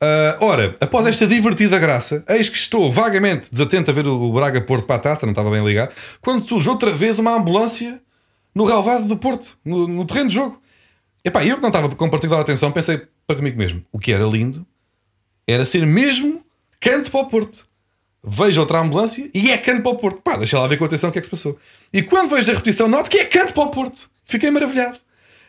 [0.00, 4.32] Ah, ora, após esta divertida graça, eis que estou vagamente desatento a ver o, o
[4.32, 8.00] Braga Porto para a taça, não estava bem ligado, quando surge outra vez uma ambulância
[8.54, 10.60] no relvado do Porto, no, no terreno de jogo.
[11.24, 14.24] Epá, eu que não estava com particular atenção, pensei para comigo mesmo: o que era
[14.24, 14.64] lindo
[15.46, 16.44] era ser mesmo
[16.80, 17.66] canto para o Porto.
[18.22, 20.20] Vejo outra ambulância e é canto para o Porto.
[20.20, 21.58] Pá, deixa lá ver com atenção o que é que se passou.
[21.92, 24.08] E quando vejo a repetição, noto que é canto para o Porto.
[24.26, 24.98] Fiquei maravilhado.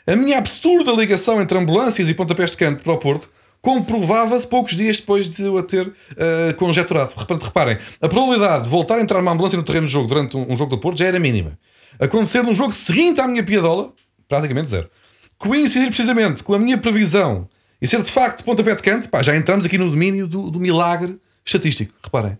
[0.08, 3.30] A minha absurda ligação entre ambulâncias e pontapés de canto para o Porto
[3.62, 7.14] comprovava-se poucos dias depois de eu a ter eh, conjeturado.
[7.41, 10.51] Reparem, a probabilidade de voltar a entrar uma ambulância no terreno de jogo durante um,
[10.51, 11.57] um jogo do Porto já era mínima.
[11.99, 13.93] Acontecer num jogo seguinte à minha piadola,
[14.28, 14.89] praticamente zero.
[15.38, 17.47] Coincidir precisamente com a minha previsão
[17.82, 20.60] e ser de facto pontapé de canto, pá, já entramos aqui no domínio do, do
[20.60, 21.93] milagre estatístico.
[22.03, 22.38] Reparem.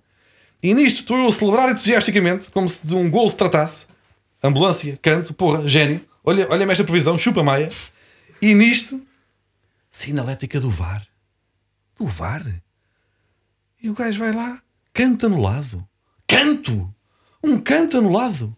[0.61, 3.88] E nisto estou eu a celebrar entusiasticamente, como se de um gol se tratasse.
[4.43, 6.01] Ambulância, canto, porra, gênio.
[6.24, 7.70] Olha, olha-me esta previsão, chupa Maia.
[8.41, 9.01] E nisto,
[9.89, 11.09] sinalética do VAR.
[11.99, 12.45] Do VAR.
[13.81, 14.61] E o gajo vai lá,
[14.93, 15.85] canto anulado.
[16.27, 16.93] Canto!
[17.43, 18.55] Um canto anulado.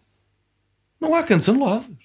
[1.00, 1.96] Não há cantos anulados.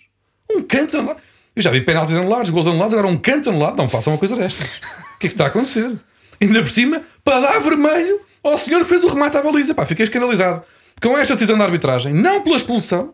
[0.49, 1.19] Um canto anulado.
[1.55, 3.77] Eu já vi penaltis anulados, gols anulados, agora um canto anulado.
[3.77, 4.77] Não façam uma coisa destas.
[5.15, 5.99] O que é que está a acontecer?
[6.39, 9.73] Ainda por cima, para dar vermelho ao senhor que fez o remate à baliza.
[9.73, 10.63] Pá, fiquei escandalizado
[11.01, 12.13] com esta decisão da arbitragem.
[12.13, 13.13] Não pela expulsão,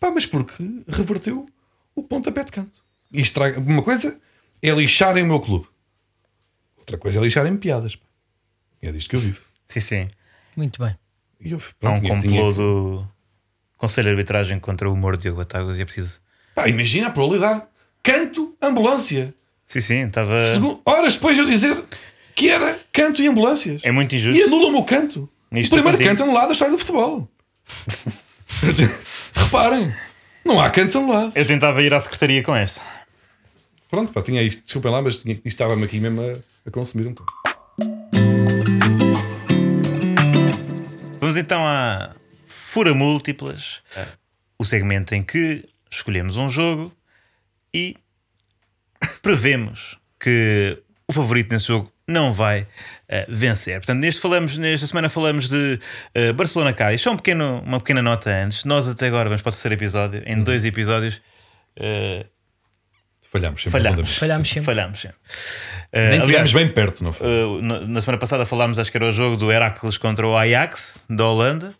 [0.00, 1.46] pá, mas porque reverteu
[1.94, 2.82] o pontapé de canto.
[3.12, 3.60] E estraga.
[3.60, 4.18] Uma coisa
[4.62, 5.66] é lixarem o meu clube.
[6.88, 7.96] Outra coisa é lixarem piadas.
[7.96, 8.04] Pá.
[8.82, 9.40] É disto que eu vivo.
[9.68, 10.08] Sim, sim.
[10.56, 10.96] Muito bem.
[11.40, 13.08] E eu, Há pronto, um tinha- complô tinha- do
[13.76, 16.20] Conselho de Arbitragem contra o humor de Diogo Batagos e é preciso.
[16.54, 17.62] Pá, imagina a probabilidade.
[18.02, 19.34] Canto, ambulância.
[19.66, 20.38] Sim, sim, estava.
[20.38, 21.80] Segu- Horas depois de eu dizer
[22.34, 23.80] que era canto e ambulâncias.
[23.84, 24.40] É muito injusto.
[24.40, 25.28] E anulam-me o canto.
[25.50, 26.10] Nisto o primeiro contigo.
[26.16, 27.28] canto anulado da história do futebol.
[29.34, 29.92] Reparem,
[30.44, 31.36] não há cantos anulados.
[31.36, 32.80] Eu tentava ir à secretaria com esta.
[33.88, 37.06] Pronto, pá, tinha isto, desculpem lá, mas tinha, isto estava-me aqui mesmo a, a consumir
[37.06, 37.32] um pouco.
[41.20, 42.14] Vamos então a
[42.46, 43.82] Fura Múltiplas,
[44.58, 46.92] o segmento em que escolhemos um jogo
[47.72, 47.96] e
[49.22, 52.66] prevemos que o favorito nesse jogo não vai
[53.08, 53.78] eh, vencer.
[53.78, 55.78] Portanto, neste falamos, nesta semana falamos de
[56.14, 57.02] eh, Barcelona Cádiz.
[57.02, 58.64] Só um pequeno, uma pequena nota antes.
[58.64, 60.22] Nós até agora vamos para o terceiro episódio.
[60.24, 61.20] Em dois episódios
[61.76, 62.26] eh,
[63.30, 63.80] Falhámos sempre.
[63.80, 64.64] Falhámos sempre.
[64.64, 65.18] Falhámos sempre.
[65.92, 67.26] Eh, Nem aliás, bem perto, não foi?
[67.26, 70.36] Uh, na, na semana passada falámos, acho que era o jogo do Heracles contra o
[70.36, 71.74] Ajax da Holanda,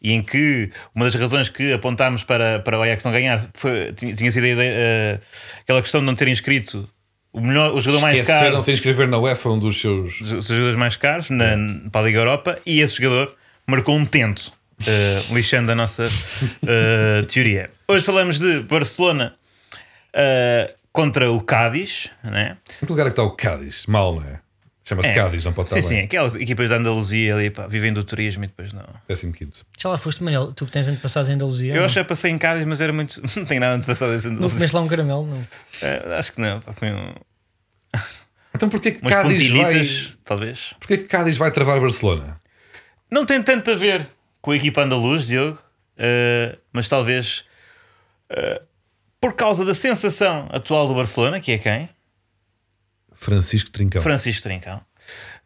[0.00, 3.92] e em que uma das razões que apontámos para, para o Ajax não ganhar foi,
[3.92, 6.88] tinha, tinha sido a ideia, uh, aquela questão de não terem inscrito
[7.32, 10.20] o, melhor, o jogador mais caro, Esqueceram-se inscrever na UEFA um dos seus.
[10.20, 11.56] os jogadores mais caros na,
[11.90, 13.34] para a Liga Europa, e esse jogador
[13.66, 17.68] marcou um tento, uh, lixando a nossa uh, teoria.
[17.88, 19.34] Hoje falamos de Barcelona
[20.14, 22.56] uh, contra o Cádiz, né?
[22.82, 23.86] Em que lugar é que está o Cádiz?
[23.86, 24.40] Mal, não é?
[24.84, 25.14] Chama-se É.
[25.14, 28.42] Cádiz, não pode estar Sim, sim, aquelas equipas da Andaluzia ali, pá, vivem do turismo
[28.42, 28.84] e depois não.
[29.06, 29.64] Décimo quinto.
[29.78, 31.72] Já lá foste, Manel, tu que tens antepassados em Andaluzia.
[31.72, 31.84] Eu não?
[31.84, 33.22] acho que já passei em Cádiz, mas era muito.
[33.38, 34.56] Não tem nada de passado esse Não Andaluzia.
[34.58, 35.46] comeste lá um caramelo, não.
[35.82, 37.12] É, acho que não, pá, foi um,
[38.54, 39.86] Então porquê que umas Cádiz vai.
[40.24, 40.74] talvez.
[40.80, 42.40] Porquê que Cádiz vai travar Barcelona?
[43.10, 44.06] Não tem tanto a ver
[44.40, 45.58] com a equipa andaluz, Diogo,
[45.96, 47.44] eh, mas talvez
[48.30, 48.60] eh,
[49.22, 51.88] por causa da sensação atual do Barcelona, que é quem?
[53.14, 54.02] Francisco Trincão.
[54.02, 54.80] Francisco Trincão.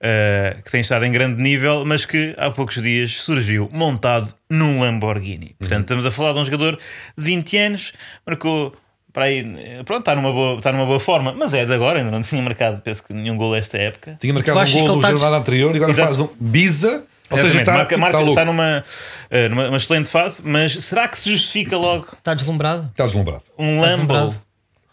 [0.00, 4.80] eh, que tem estado em grande nível, mas que há poucos dias surgiu montado num
[4.80, 5.54] Lamborghini.
[5.58, 6.76] Portanto, estamos a falar de um jogador
[7.16, 7.92] de 20 anos,
[8.26, 8.74] marcou
[9.12, 9.42] para aí,
[9.86, 12.40] pronto, está numa, boa, está numa boa forma, mas é de agora, ainda não tinha
[12.42, 14.16] marcado, penso que nenhum gol esta época.
[14.20, 16.06] Tinha marcado um gol do está- jornada anterior e agora Exato.
[16.08, 17.04] faz um Biza.
[17.30, 18.84] Ou seja, está, marca, tipo, marca- está está numa,
[19.30, 22.88] eh, numa uma excelente fase, mas será que se justifica logo Está deslumbrado?
[22.90, 23.42] Está deslumbrado.
[23.58, 24.06] um Está Lambo?
[24.12, 24.42] deslumbrado.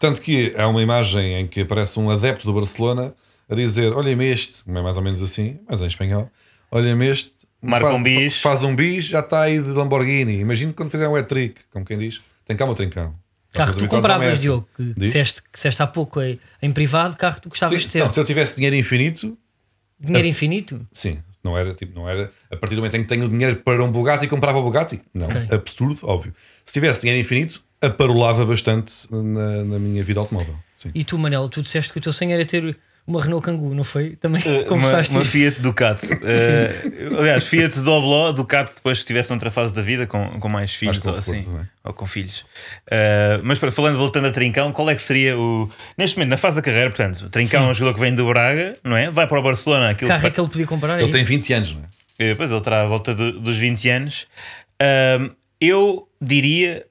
[0.00, 3.14] Tanto que há uma imagem em que aparece um adepto do Barcelona
[3.48, 6.28] a dizer: Olha-me este, não é mais ou menos assim, mas em espanhol.
[6.70, 7.30] Olha-me este,
[7.62, 8.40] Marca faz, um bis.
[8.40, 10.38] faz um bis, já está aí de Lamborghini.
[10.40, 13.14] Imagino quando fizer um hat-trick, como quem diz: Tem calma, trincão.
[13.52, 14.40] Carro que tu compravas.
[14.40, 14.94] Diogo, que Diz?
[14.96, 18.00] disseste, que disseste há pouco em, em privado, carro que tu gostavas Sim, de ser.
[18.00, 19.38] não, se eu tivesse dinheiro infinito,
[20.00, 20.84] Dinheiro infinito?
[20.92, 23.84] sim, não era tipo, não era a partir do momento em que tenho dinheiro para
[23.84, 25.00] um Bugatti comprava o Bugatti.
[25.12, 25.46] Não, Ok.
[25.52, 26.34] absurdo, óbvio.
[26.64, 30.56] Se tivesse dinheiro infinito, aparolava bastante na, na minha vida automóvel.
[30.78, 30.90] Sim.
[30.94, 32.76] E tu, Manel, tu disseste que o teu sonho era ter
[33.06, 34.16] uma Renault Kangoo, não foi?
[34.16, 35.30] Também Uh, uma, conversaste uma isso.
[35.32, 36.06] Fiat Ducato.
[36.14, 40.74] Uh, aliás, Fiat Dobló, Ducato depois se estivesse noutra fase da vida com, com mais
[40.74, 41.40] filhos com ou assim.
[41.58, 41.66] é?
[41.84, 42.40] Ou com filhos.
[42.86, 45.70] Uh, mas para, falando, voltando a Trincão, qual é que seria o.
[45.98, 48.76] Neste momento, na fase da carreira, portanto, Trincão é um jogador que vem do Braga,
[48.82, 49.10] não é?
[49.10, 49.90] Vai para o Barcelona.
[49.90, 50.96] Aquilo carro é que- que ele podia comprar?
[50.96, 51.10] Ele aí?
[51.12, 51.84] tem 20 anos, não é?
[52.30, 54.26] Eh, Pois ele terá à volta do- dos 20 anos.
[54.80, 55.30] Ahm,
[55.60, 56.84] eu diria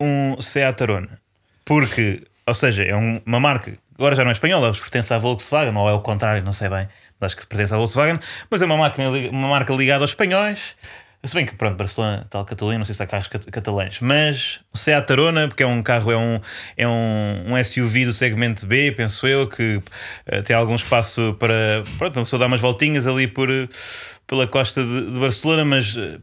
[0.00, 1.18] um Seat Arona.
[1.64, 5.76] Porque, ou seja, é um- uma marca, agora já não é espanhola, pertence à Volkswagen,
[5.76, 6.88] ou é o contrário, não sei bem,
[7.20, 8.18] mas acho que pertence à Volkswagen,
[8.50, 10.76] mas é uma marca, uma marca ligada aos espanhóis.
[11.26, 14.60] Se bem que, pronto, Barcelona, tal Catalunha, não sei se há carros cat- catalães, mas
[14.74, 16.38] o Seat Arona, porque é um carro, é um,
[16.76, 19.80] é um, um SUV do segmento B, penso eu, que
[20.26, 23.48] eh, tem algum espaço para, pronto, uma pessoa dar umas voltinhas ali por,
[24.26, 26.18] pela costa de, de Barcelona, mas eh,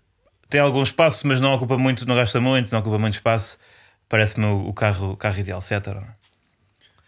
[0.48, 3.58] tem algum espaço, mas não ocupa muito, não gasta muito, não ocupa muito espaço.
[4.08, 6.21] Parece-me o, o carro, o carro ideal, Seat Arona.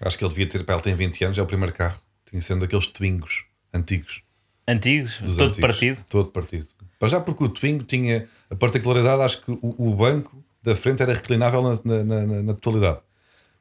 [0.06, 1.98] Acho que ele devia ter, pá, ele tem 20 anos, é o primeiro carro.
[2.30, 4.22] Tinha sendo daqueles Twingos antigos.
[4.68, 5.62] Antigos, Dos todo antigos.
[5.70, 6.06] partido.
[6.10, 6.68] Todo partido.
[7.00, 11.02] Para já porque o Twingo tinha a particularidade, acho que o, o banco da frente
[11.04, 13.00] era reclinável na, na, na- na totalidade.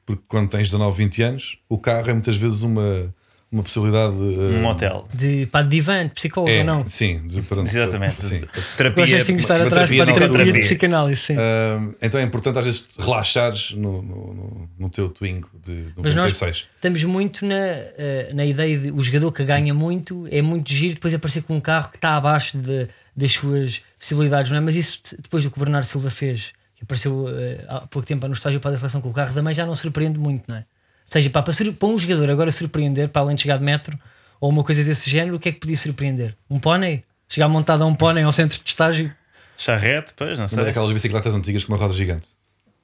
[0.07, 3.13] Porque quando tens 19, 20 anos, o carro é muitas vezes uma,
[3.53, 4.23] uma possibilidade de.
[4.23, 5.07] Um eh, motel.
[5.13, 6.87] De, pá, de divã, de psicólogo É, ou não?
[6.87, 8.25] sim, de, para, Exatamente.
[8.25, 8.41] sim.
[8.79, 9.05] Terapia.
[9.05, 11.37] Gostas de estar atrás terapia para a na terapia de psicanálise, sim.
[11.39, 16.33] Ah, então é importante às vezes relaxares no, no, no, teu Twingo de Mas nós
[16.33, 16.65] 96.
[16.75, 20.95] estamos muito na, eh, na ideia de o jogador que ganha muito é muito giro
[20.95, 24.61] depois aparecer com um carro que está abaixo de- das suas possibilidades, não é?
[24.61, 28.27] Mas isso depois do que o Bernardo Silva fez, que apareceu eh, há pouco tempo
[28.27, 30.65] no estágio para a seleção com o carro, também já não surpreende muito, não é?
[31.13, 33.99] Ou seja, pá, para, para um jogador agora surpreender, para além de chegar de metro
[34.41, 36.35] ou uma coisa desse género, o que é que podia surpreender?
[36.49, 37.05] Um pônei?
[37.29, 39.13] Chegar montado a um pônei ao centro de estágio?
[39.59, 40.65] Charrete, pois, não Uma sei.
[40.65, 42.29] daquelas bicicletas antigas com uma roda gigante.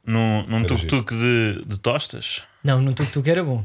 [0.04, 2.42] Num, num tuk-tuk de, de tostas.
[2.62, 3.64] Não, num tuk-tuk era bom.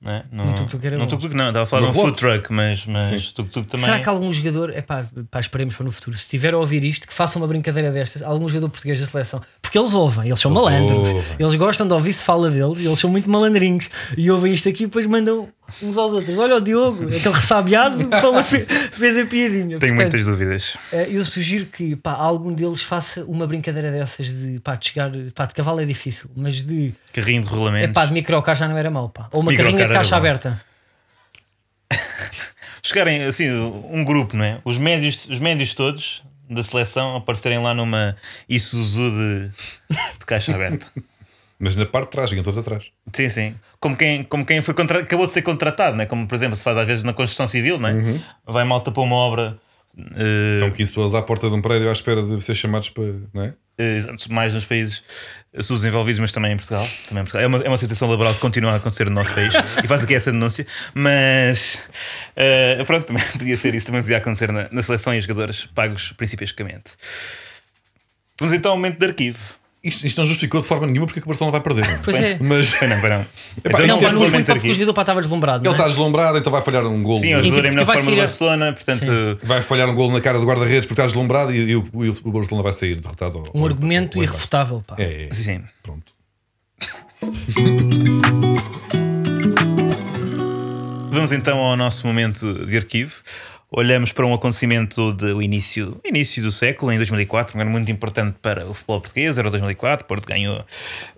[0.00, 0.24] Não, é?
[0.30, 1.06] Num, tuk-tuk era bom.
[1.34, 3.84] não, estava a falar de um food truck, mas, mas tuk-tuk também.
[3.84, 5.04] Será que algum jogador, é pá,
[5.40, 8.48] esperemos para no futuro, se estiver a ouvir isto, que faça uma brincadeira destas, algum
[8.48, 11.22] jogador português da seleção, porque eles ouvem, eles são Eles malandros, ouvem.
[11.38, 14.68] eles gostam de ouvir se fala deles, e eles são muito malandrinhos e ouvem isto
[14.68, 15.48] aqui e depois mandam
[15.82, 16.36] uns aos outros.
[16.38, 17.98] Olha o Diogo, aquele ressabiado,
[18.92, 19.78] fez a piadinha.
[19.78, 20.76] Tenho Portanto, muitas dúvidas.
[20.92, 25.10] eh, Eu sugiro que pá, algum deles faça uma brincadeira dessas de pá, de chegar,
[25.34, 27.94] pá, de cavalo é difícil, mas de, Carrinho de é rolamentos.
[27.94, 29.28] pá, de microcar já não era mau, pá.
[29.32, 30.60] ou uma Microcar carrinha de caixa aberta.
[32.82, 34.60] Chegarem assim, um grupo, não é?
[34.64, 38.16] Os médios, os médios todos da seleção aparecerem lá numa
[38.48, 39.48] Isuzu de,
[40.18, 40.86] de caixa aberta.
[41.58, 42.84] Mas na parte de trás, vinham todos atrás.
[43.12, 43.54] Sim, sim.
[43.80, 45.00] Como quem, como quem foi contra...
[45.00, 46.06] acabou de ser contratado, não é?
[46.06, 48.20] Como por exemplo se faz às vezes na construção civil, não é?
[48.46, 49.58] Vai malta para uma obra.
[50.16, 53.04] eh, Estão 15 pessoas à porta de um prédio à espera de ser chamados para.
[53.34, 53.54] Não é?
[53.78, 54.00] eh,
[54.30, 55.02] mais nos países
[55.60, 56.86] subdesenvolvidos, mas também em Portugal.
[57.08, 57.42] Também em Portugal.
[57.42, 59.52] É, uma, é uma situação laboral que continua a acontecer no nosso país
[59.82, 60.64] e faz aqui essa denúncia.
[60.94, 61.80] Mas
[62.36, 65.66] eh, pronto, também podia ser isso, também podia acontecer na, na seleção e os jogadores
[65.66, 66.92] pagos principalmente.
[68.38, 69.38] Vamos então ao momento de arquivo.
[69.82, 71.88] Isto, isto não justificou de forma nenhuma porque é que o Barcelona vai perder.
[71.88, 71.98] é?
[72.04, 72.38] Pois é.
[72.40, 72.96] Mas não, não.
[72.96, 75.62] Epá, então, Não, é no pá, porque o pá, estava deslumbrado.
[75.62, 75.72] ele é?
[75.72, 77.18] está deslumbrado, então vai falhar um gol.
[77.20, 79.06] Sim, é Sim, porque melhor vai forma do sair a- Barcelona, portanto.
[79.44, 82.08] Vai falhar um gol na cara do guarda-redes porque está deslumbrado e, e o, e
[82.10, 83.38] o Barcelona vai sair derrotado.
[83.38, 84.96] ao- Um ao- argumento ao irrefutável, pá.
[84.98, 85.60] É, é, Sim, sim.
[85.82, 86.12] pronto.
[91.10, 93.22] Vamos então ao nosso momento de arquivo.
[93.70, 98.36] Olhamos para um acontecimento do início, início do século, em 2004, um ano muito importante
[98.40, 100.64] para o futebol português, era o 2004, Porto ganhou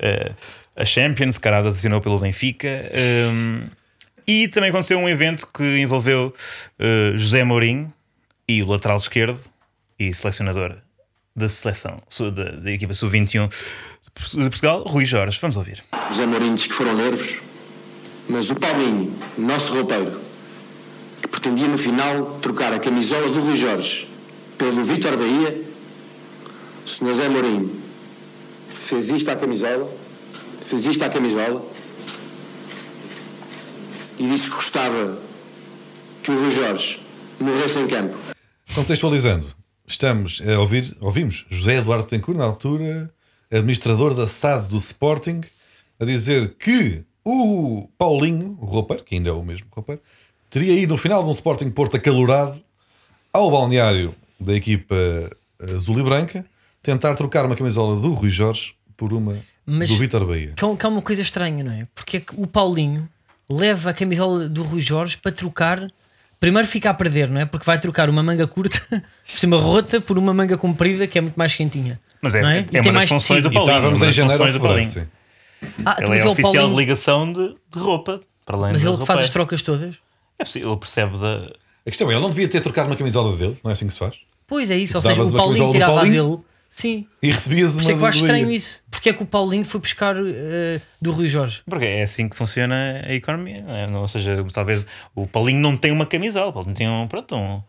[0.00, 0.32] eh,
[0.74, 2.90] a Champions, Carada assinou pelo Benfica.
[3.32, 3.62] um,
[4.26, 6.34] e também aconteceu um evento que envolveu
[6.78, 7.88] eh, José Mourinho
[8.48, 9.40] e o lateral esquerdo
[9.98, 10.76] e selecionador
[11.34, 15.38] da seleção da, da equipa sub-21 de Portugal, Rui Jorge.
[15.40, 15.82] Vamos ouvir.
[16.10, 17.40] José Mourinho diz que foram nervos,
[18.28, 20.29] mas o Paulinho, nosso roupeiro,
[21.20, 24.08] que pretendia no final trocar a camisola do Rui Jorge
[24.58, 25.62] pelo Vítor Bahia,
[26.84, 27.08] o Sr.
[27.08, 27.80] José Mourinho
[28.68, 29.88] fez isto à camisola,
[30.66, 31.64] fez isto à camisola
[34.18, 35.18] e disse que gostava
[36.22, 37.00] que o Rui Jorge
[37.40, 38.16] morresse em campo.
[38.74, 39.48] Contextualizando,
[39.86, 43.12] estamos a ouvir, ouvimos José Eduardo Tencourt, na altura,
[43.50, 45.40] administrador da SAD do Sporting,
[45.98, 50.00] a dizer que o Paulinho, o roupeiro, que ainda é o mesmo roupeiro,
[50.50, 52.60] teria ido no final de um Sporting Porto acalorado
[53.32, 54.94] ao balneário da equipa
[55.74, 56.44] azul e branca
[56.82, 60.52] tentar trocar uma camisola do Rui Jorge por uma Mas- do Vítor Bahia.
[60.56, 61.86] Que é, que é uma coisa estranha, não é?
[61.94, 63.08] Porque é que o Paulinho
[63.48, 65.90] leva a camisola do Rui Jorge para trocar.
[66.38, 67.44] Primeiro fica a perder, não é?
[67.44, 68.80] Porque vai trocar uma manga curta,
[69.30, 72.00] por cima rota, por uma manga comprida que é muito mais quentinha.
[72.22, 73.76] Mas é, não é, E uma tem das mais funções do Paulinho.
[73.76, 75.10] estávamos em janeiro ou funções do fevereiro, Paulinho.
[75.84, 78.82] Ah, então, Ele é o oficial Paulinho- de ligação de, de roupa Para além Mas
[78.84, 79.96] ele que faz as trocas todas.
[80.40, 81.50] É ele percebe da.
[81.86, 83.92] A questão é, ele não devia ter trocado uma camisola dele, não é assim que
[83.92, 84.14] se faz?
[84.46, 86.28] Pois é isso, ou seja, o Paulinho tirava a Paulinho?
[86.36, 86.44] dele.
[86.72, 88.76] Sim, E recebias por uma isso é que eu do acho estranho isso.
[88.88, 91.62] Porque é que o Paulinho foi buscar eh, do Rui Jorge?
[91.68, 93.60] Porque é assim que funciona a economia.
[93.66, 94.00] não é?
[94.00, 97.08] Ou seja, talvez o Paulinho não tem uma camisola, o Paulinho tem um.
[97.08, 97.60] Pronto, um.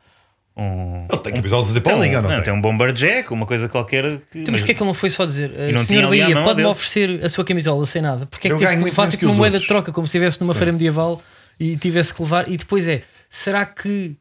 [0.56, 2.54] um Ele tem camisolas a dizer tem um- Paulinho ou não, tem?
[2.54, 4.04] um bomberjack, uma coisa qualquer.
[4.32, 6.36] Que, Então, mas porquê é que ele não foi só dizer E não Senhor Bahia,
[6.44, 8.28] pode-me oferecer a sua camisola sem nada?
[8.28, 10.54] Porque é que teve levar menos tipo uma moeda de troca, como se estivesse numa
[10.54, 10.60] Sim.
[10.60, 11.22] feira medieval
[11.64, 12.50] e tivesse que levar?
[12.50, 14.16] E depois é, será que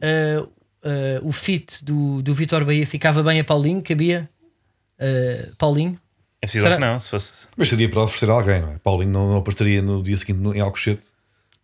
[0.00, 0.42] eh,
[0.82, 3.82] eh, o fit do, do Vitor Bahia ficava bem a Paulinho?
[3.82, 4.28] Cabia
[4.98, 5.98] eh, Paulinho?
[6.40, 7.48] É preciso Será- que não, se fosse.
[7.56, 8.78] Mas seria para oferecer a alguém, não é?
[8.78, 11.06] Paulinho não, não apareceria no dia seguinte no- em Alcochete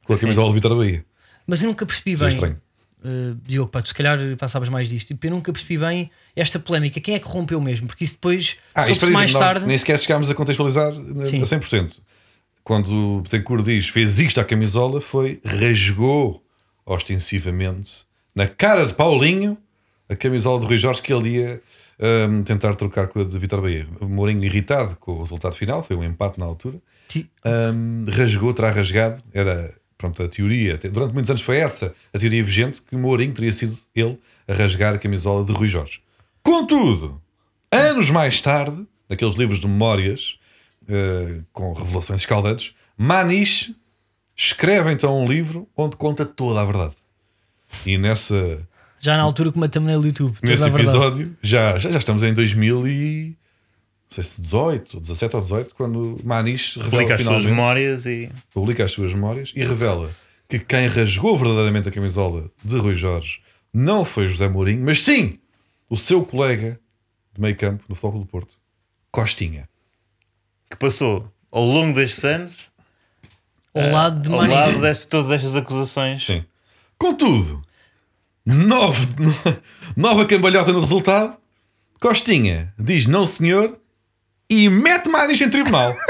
[0.04, 1.04] com a camisola do Vitória Bahia.
[1.46, 2.34] Mas eu nunca percebi Seria bem.
[2.34, 2.60] estranho.
[3.04, 5.08] Uh, Diogo, pá, tu se calhar passavas mais disto.
[5.08, 6.98] Tipo, eu nunca percebi bem esta polémica.
[7.00, 7.86] Quem é que rompeu mesmo?
[7.86, 9.66] Porque isso depois, Ah, para mais tarde.
[9.66, 10.92] nem sequer chegámos a contextualizar
[11.26, 11.42] Sim.
[11.42, 11.98] a 100%.
[12.64, 16.42] Quando o Betancourt diz fez isto à camisola, foi rasgou
[16.86, 19.58] ostensivamente na cara de Paulinho
[20.08, 21.62] a camisola de Rui Jorge que ele ia
[22.28, 23.86] hum, tentar trocar com a de Vitor Bahia.
[24.00, 26.80] O Mourinho, irritado com o resultado final, foi um empate na altura,
[27.14, 29.22] hum, rasgou, terá rasgado.
[29.32, 33.34] Era pronto, a teoria, durante muitos anos foi essa a teoria vigente que o Mourinho
[33.34, 36.00] teria sido ele a rasgar a camisola de Rui Jorge.
[36.42, 37.20] Contudo,
[37.70, 40.38] anos mais tarde, naqueles livros de memórias
[40.89, 43.74] eh, com revelações escaldantes, Maniche
[44.37, 46.95] escreve então um livro onde conta toda a verdade.
[47.85, 48.66] E nessa,
[49.01, 50.37] Já na altura que thumbnail do YouTube.
[50.43, 53.37] nesse episódio, já, já, já estamos em 2000 e...
[54.11, 58.30] Não sei se 18, 17 ou 18, quando Maniche revela Publica as suas memórias e.
[58.53, 60.11] publica as suas memórias e revela
[60.49, 63.41] que quem rasgou verdadeiramente a camisola de Rui Jorge
[63.72, 65.39] não foi José Mourinho, mas sim
[65.91, 66.78] o seu colega
[67.32, 68.57] de meio campo no Futebol do Porto,
[69.11, 69.68] Costinha.
[70.74, 72.52] Que passou ao longo destes anos
[73.72, 76.26] Ao lado de ao lado de todas estas acusações.
[76.26, 76.44] Sim.
[76.98, 77.62] Contudo,
[78.44, 79.06] nove,
[79.96, 81.36] nova cambalhota no resultado,
[82.00, 83.78] Costinha diz não senhor
[84.50, 85.94] e mete Maniche em tribunal.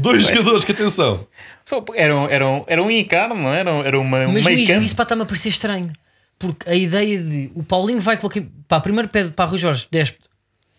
[0.00, 1.26] Dois jogadores que, atenção,
[1.64, 3.60] Só, eram, eram, eram um encarno, não é?
[3.60, 4.84] Eram, era uma, um Mas meio mesmo campo.
[4.86, 5.92] isso pá, está-me a parecer estranho.
[6.38, 9.58] Porque a ideia de o Paulinho vai com a cam- pá, primeiro pede para Rui
[9.58, 10.18] Jorge, despe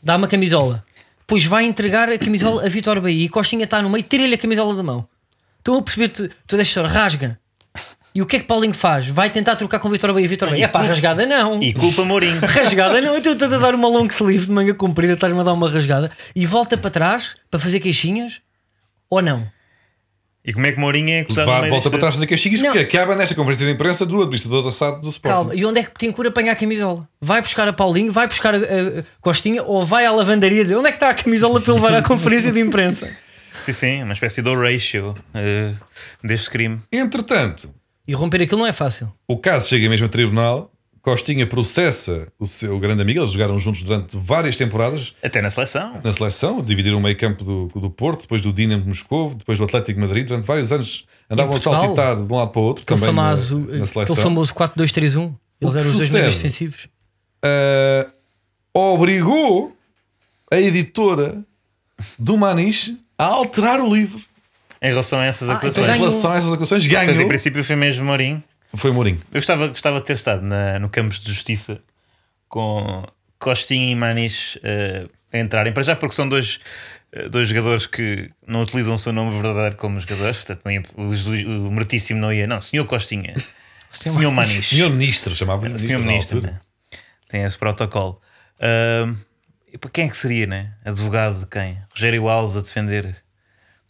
[0.02, 0.84] dá uma camisola,
[1.30, 4.38] depois vai entregar a camisola a Vitor Bahia e Costinha está no meio, tira-lhe a
[4.38, 5.08] camisola da mão.
[5.60, 7.40] Estão a perceber toda esta história, rasga.
[8.16, 9.08] E o que é que Paulinho faz?
[9.08, 10.28] Vai tentar trocar com Vitor Bahia.
[10.28, 11.62] Vitor Bahia, é pá, rasgada não.
[11.62, 12.40] E culpa Mourinho.
[12.42, 15.54] Rasgada não, então estou a dar uma long sleeve de manga comprida, estás-me a dar
[15.54, 18.42] uma rasgada e volta para trás para fazer queixinhas
[19.08, 19.48] ou não?
[20.46, 22.72] E como é que Mourinho é acusado vá- meio volta para trás fazer caixinhas Não.
[22.72, 25.36] porque acaba nesta conferência de imprensa do administrador da SAD do Sporting.
[25.38, 27.08] Calma, e onde é que tem cura apanhar a camisola?
[27.22, 30.88] Vai buscar a Paulinho, vai buscar a, a- Costinha ou vai à lavandaria dizer onde
[30.88, 33.10] é que está a camisola para levar à conferência de imprensa?
[33.66, 35.74] Sim, sim, uma espécie de ratio eh,
[36.24, 36.80] deste crime.
[36.92, 37.70] Entretanto,
[38.08, 39.12] E romper aquilo não é fácil.
[39.28, 40.69] O caso chega mesmo a tribunal.
[41.02, 43.20] Costinha processa o seu grande amigo.
[43.22, 45.94] Eles jogaram juntos durante várias temporadas Até na seleção.
[46.04, 46.62] na seleção.
[46.62, 50.00] Dividiram o meio campo do, do Porto, depois do Dinamo de Moscou, depois do Atlético
[50.00, 50.28] de Madrid.
[50.28, 52.84] Durante vários anos andavam a saltitar de um lado para o outro.
[52.84, 54.02] Aquele também na- famoso, na, seleção.
[54.04, 55.34] aquele famoso 4-2-3-1.
[55.62, 56.88] Eles O que eram os dois defensivos.
[57.44, 58.08] Ah,
[58.74, 59.76] obrigou
[60.52, 61.44] a editora
[62.18, 64.22] do Maniche a alterar o livro.
[64.82, 65.84] Em relação a essas Ah, acusações.
[65.86, 66.10] então Em ganhou.
[66.10, 67.28] relação a essas acusações, Portanto, em ganhou.
[67.28, 68.42] princípio foi mesmo Mourinho.
[68.76, 69.18] Foi Mourinho.
[69.32, 71.80] Eu gostava, gostava de ter estado na- no Campos de Justiça
[72.48, 73.04] com
[73.40, 75.74] Costinha e Maniche eh, a entrarem.
[75.74, 76.60] Para já, porque são dois,
[77.12, 80.38] eh, dois jogadores que não utilizam o seu nome verdadeiro como jogadores.
[80.38, 82.46] Portanto, não ia- o, o Meritíssimo não ia.
[82.48, 83.34] Não, senhor Costinha.
[83.92, 84.76] senhor Maniche.
[84.76, 85.90] Senhor Ministro, chamava-lhe ministro.
[85.90, 86.42] Senhor Ministro.
[86.42, 86.60] né?
[87.28, 88.22] Tem esse protocolo.
[89.72, 90.74] E para quem é que seria, né?
[90.84, 91.78] Advogado de quem?
[91.94, 93.16] Rogério Alves a defender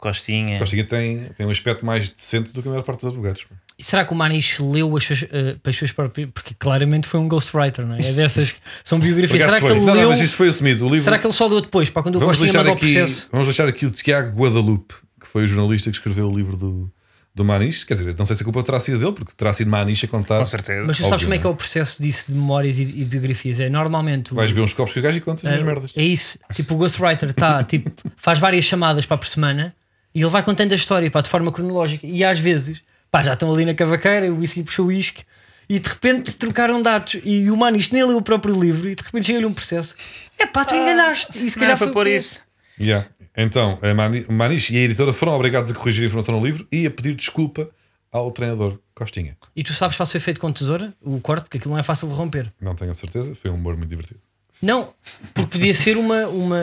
[0.00, 0.58] Costinha.
[0.58, 3.44] Costinha tem, tem um aspecto mais decente do que a maior parte dos advogados.
[3.78, 6.28] E será que o Maniche leu as suas, eh, para as suas próprias.
[6.34, 8.08] Porque claramente foi um ghostwriter, não é?
[8.08, 8.52] É dessas.
[8.52, 9.40] que São biografias.
[9.42, 9.70] Será que foi.
[9.70, 10.08] ele Não, não, leu.
[10.10, 10.84] mas isso foi assumido.
[10.86, 11.88] O livro, Será que ele só deu depois?
[11.88, 13.28] Para quando o Costinha mandou o aqui, processo?
[13.32, 16.92] vamos deixar aqui o Tiago Guadalupe, que foi o jornalista que escreveu o livro do,
[17.34, 17.86] do Maniche.
[17.86, 20.08] Quer dizer, não sei se a culpa terá sido dele, porque terá sido Maniche a
[20.10, 20.38] contar.
[20.40, 20.84] Com certeza.
[20.86, 22.82] Mas tu sabes Óbvio, como é que é não o processo disso de memórias e,
[22.82, 23.60] e de biografias?
[23.60, 24.32] É normalmente.
[24.34, 25.90] o- Vais beber uns copos com o gajo e contas as É, merdas.
[25.96, 26.38] É isso.
[26.52, 29.74] Tipo, o Ghostwriter tá, tipo, faz várias chamadas para por semana
[30.14, 32.06] e ele vai contando a história pá, de forma cronológica.
[32.06, 35.24] E às vezes, pá, já estão ali na cavaqueira, o whisky puxou o whisky
[35.68, 37.16] e de repente trocaram dados.
[37.24, 39.94] E o mano, isto nem leu o próprio livro e de repente chega-lhe um processo.
[40.38, 41.30] É pá, tu enganaste.
[41.36, 42.42] E se era calhar foi que isso.
[42.78, 43.06] Yeah.
[43.36, 46.44] Então, a Mani- o Maniche e a editora foram obrigados a corrigir a informação no
[46.44, 47.68] livro e a pedir desculpa
[48.10, 49.36] ao treinador Costinha.
[49.54, 52.08] E tu sabes se foi feito com tesoura, o corte, porque aquilo não é fácil
[52.08, 52.52] de romper.
[52.60, 54.20] Não tenho a certeza, foi um humor muito divertido.
[54.60, 54.92] Não,
[55.32, 56.58] porque podia ser uma, uma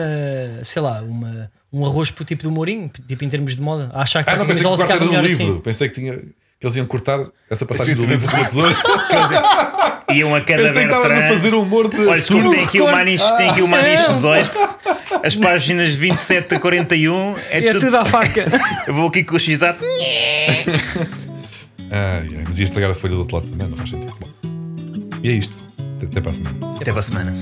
[0.62, 3.90] sei lá, uma, um arroz pro tipo do Mourinho, tipo em termos de moda.
[3.92, 5.26] A achar que Ah, a não, pensei que o era do livro.
[5.26, 5.60] assim.
[5.60, 6.26] Pensei que, tinha, que
[6.62, 8.74] eles iam cortar essa passagem Sim, do livro do tesouro.
[10.10, 12.80] Iam a cada Pensei que estavas a fazer um humor de Olha, desculpa, tem aqui
[12.80, 14.08] o Maniche, tem aqui o Maniche É.
[14.08, 14.58] 18,
[15.22, 17.84] as páginas 27 a 41, é, É tudo.
[17.84, 18.46] tudo à faca.
[18.88, 19.76] Eu vou aqui com o x Ai,
[21.90, 24.16] ai, mas ia estragar a folha do outro lado também, não faz sentido.
[24.18, 24.28] Bom,
[25.22, 25.62] e é isto.
[25.96, 26.58] Até- Até para a semana.
[26.80, 27.34] Até para a semana.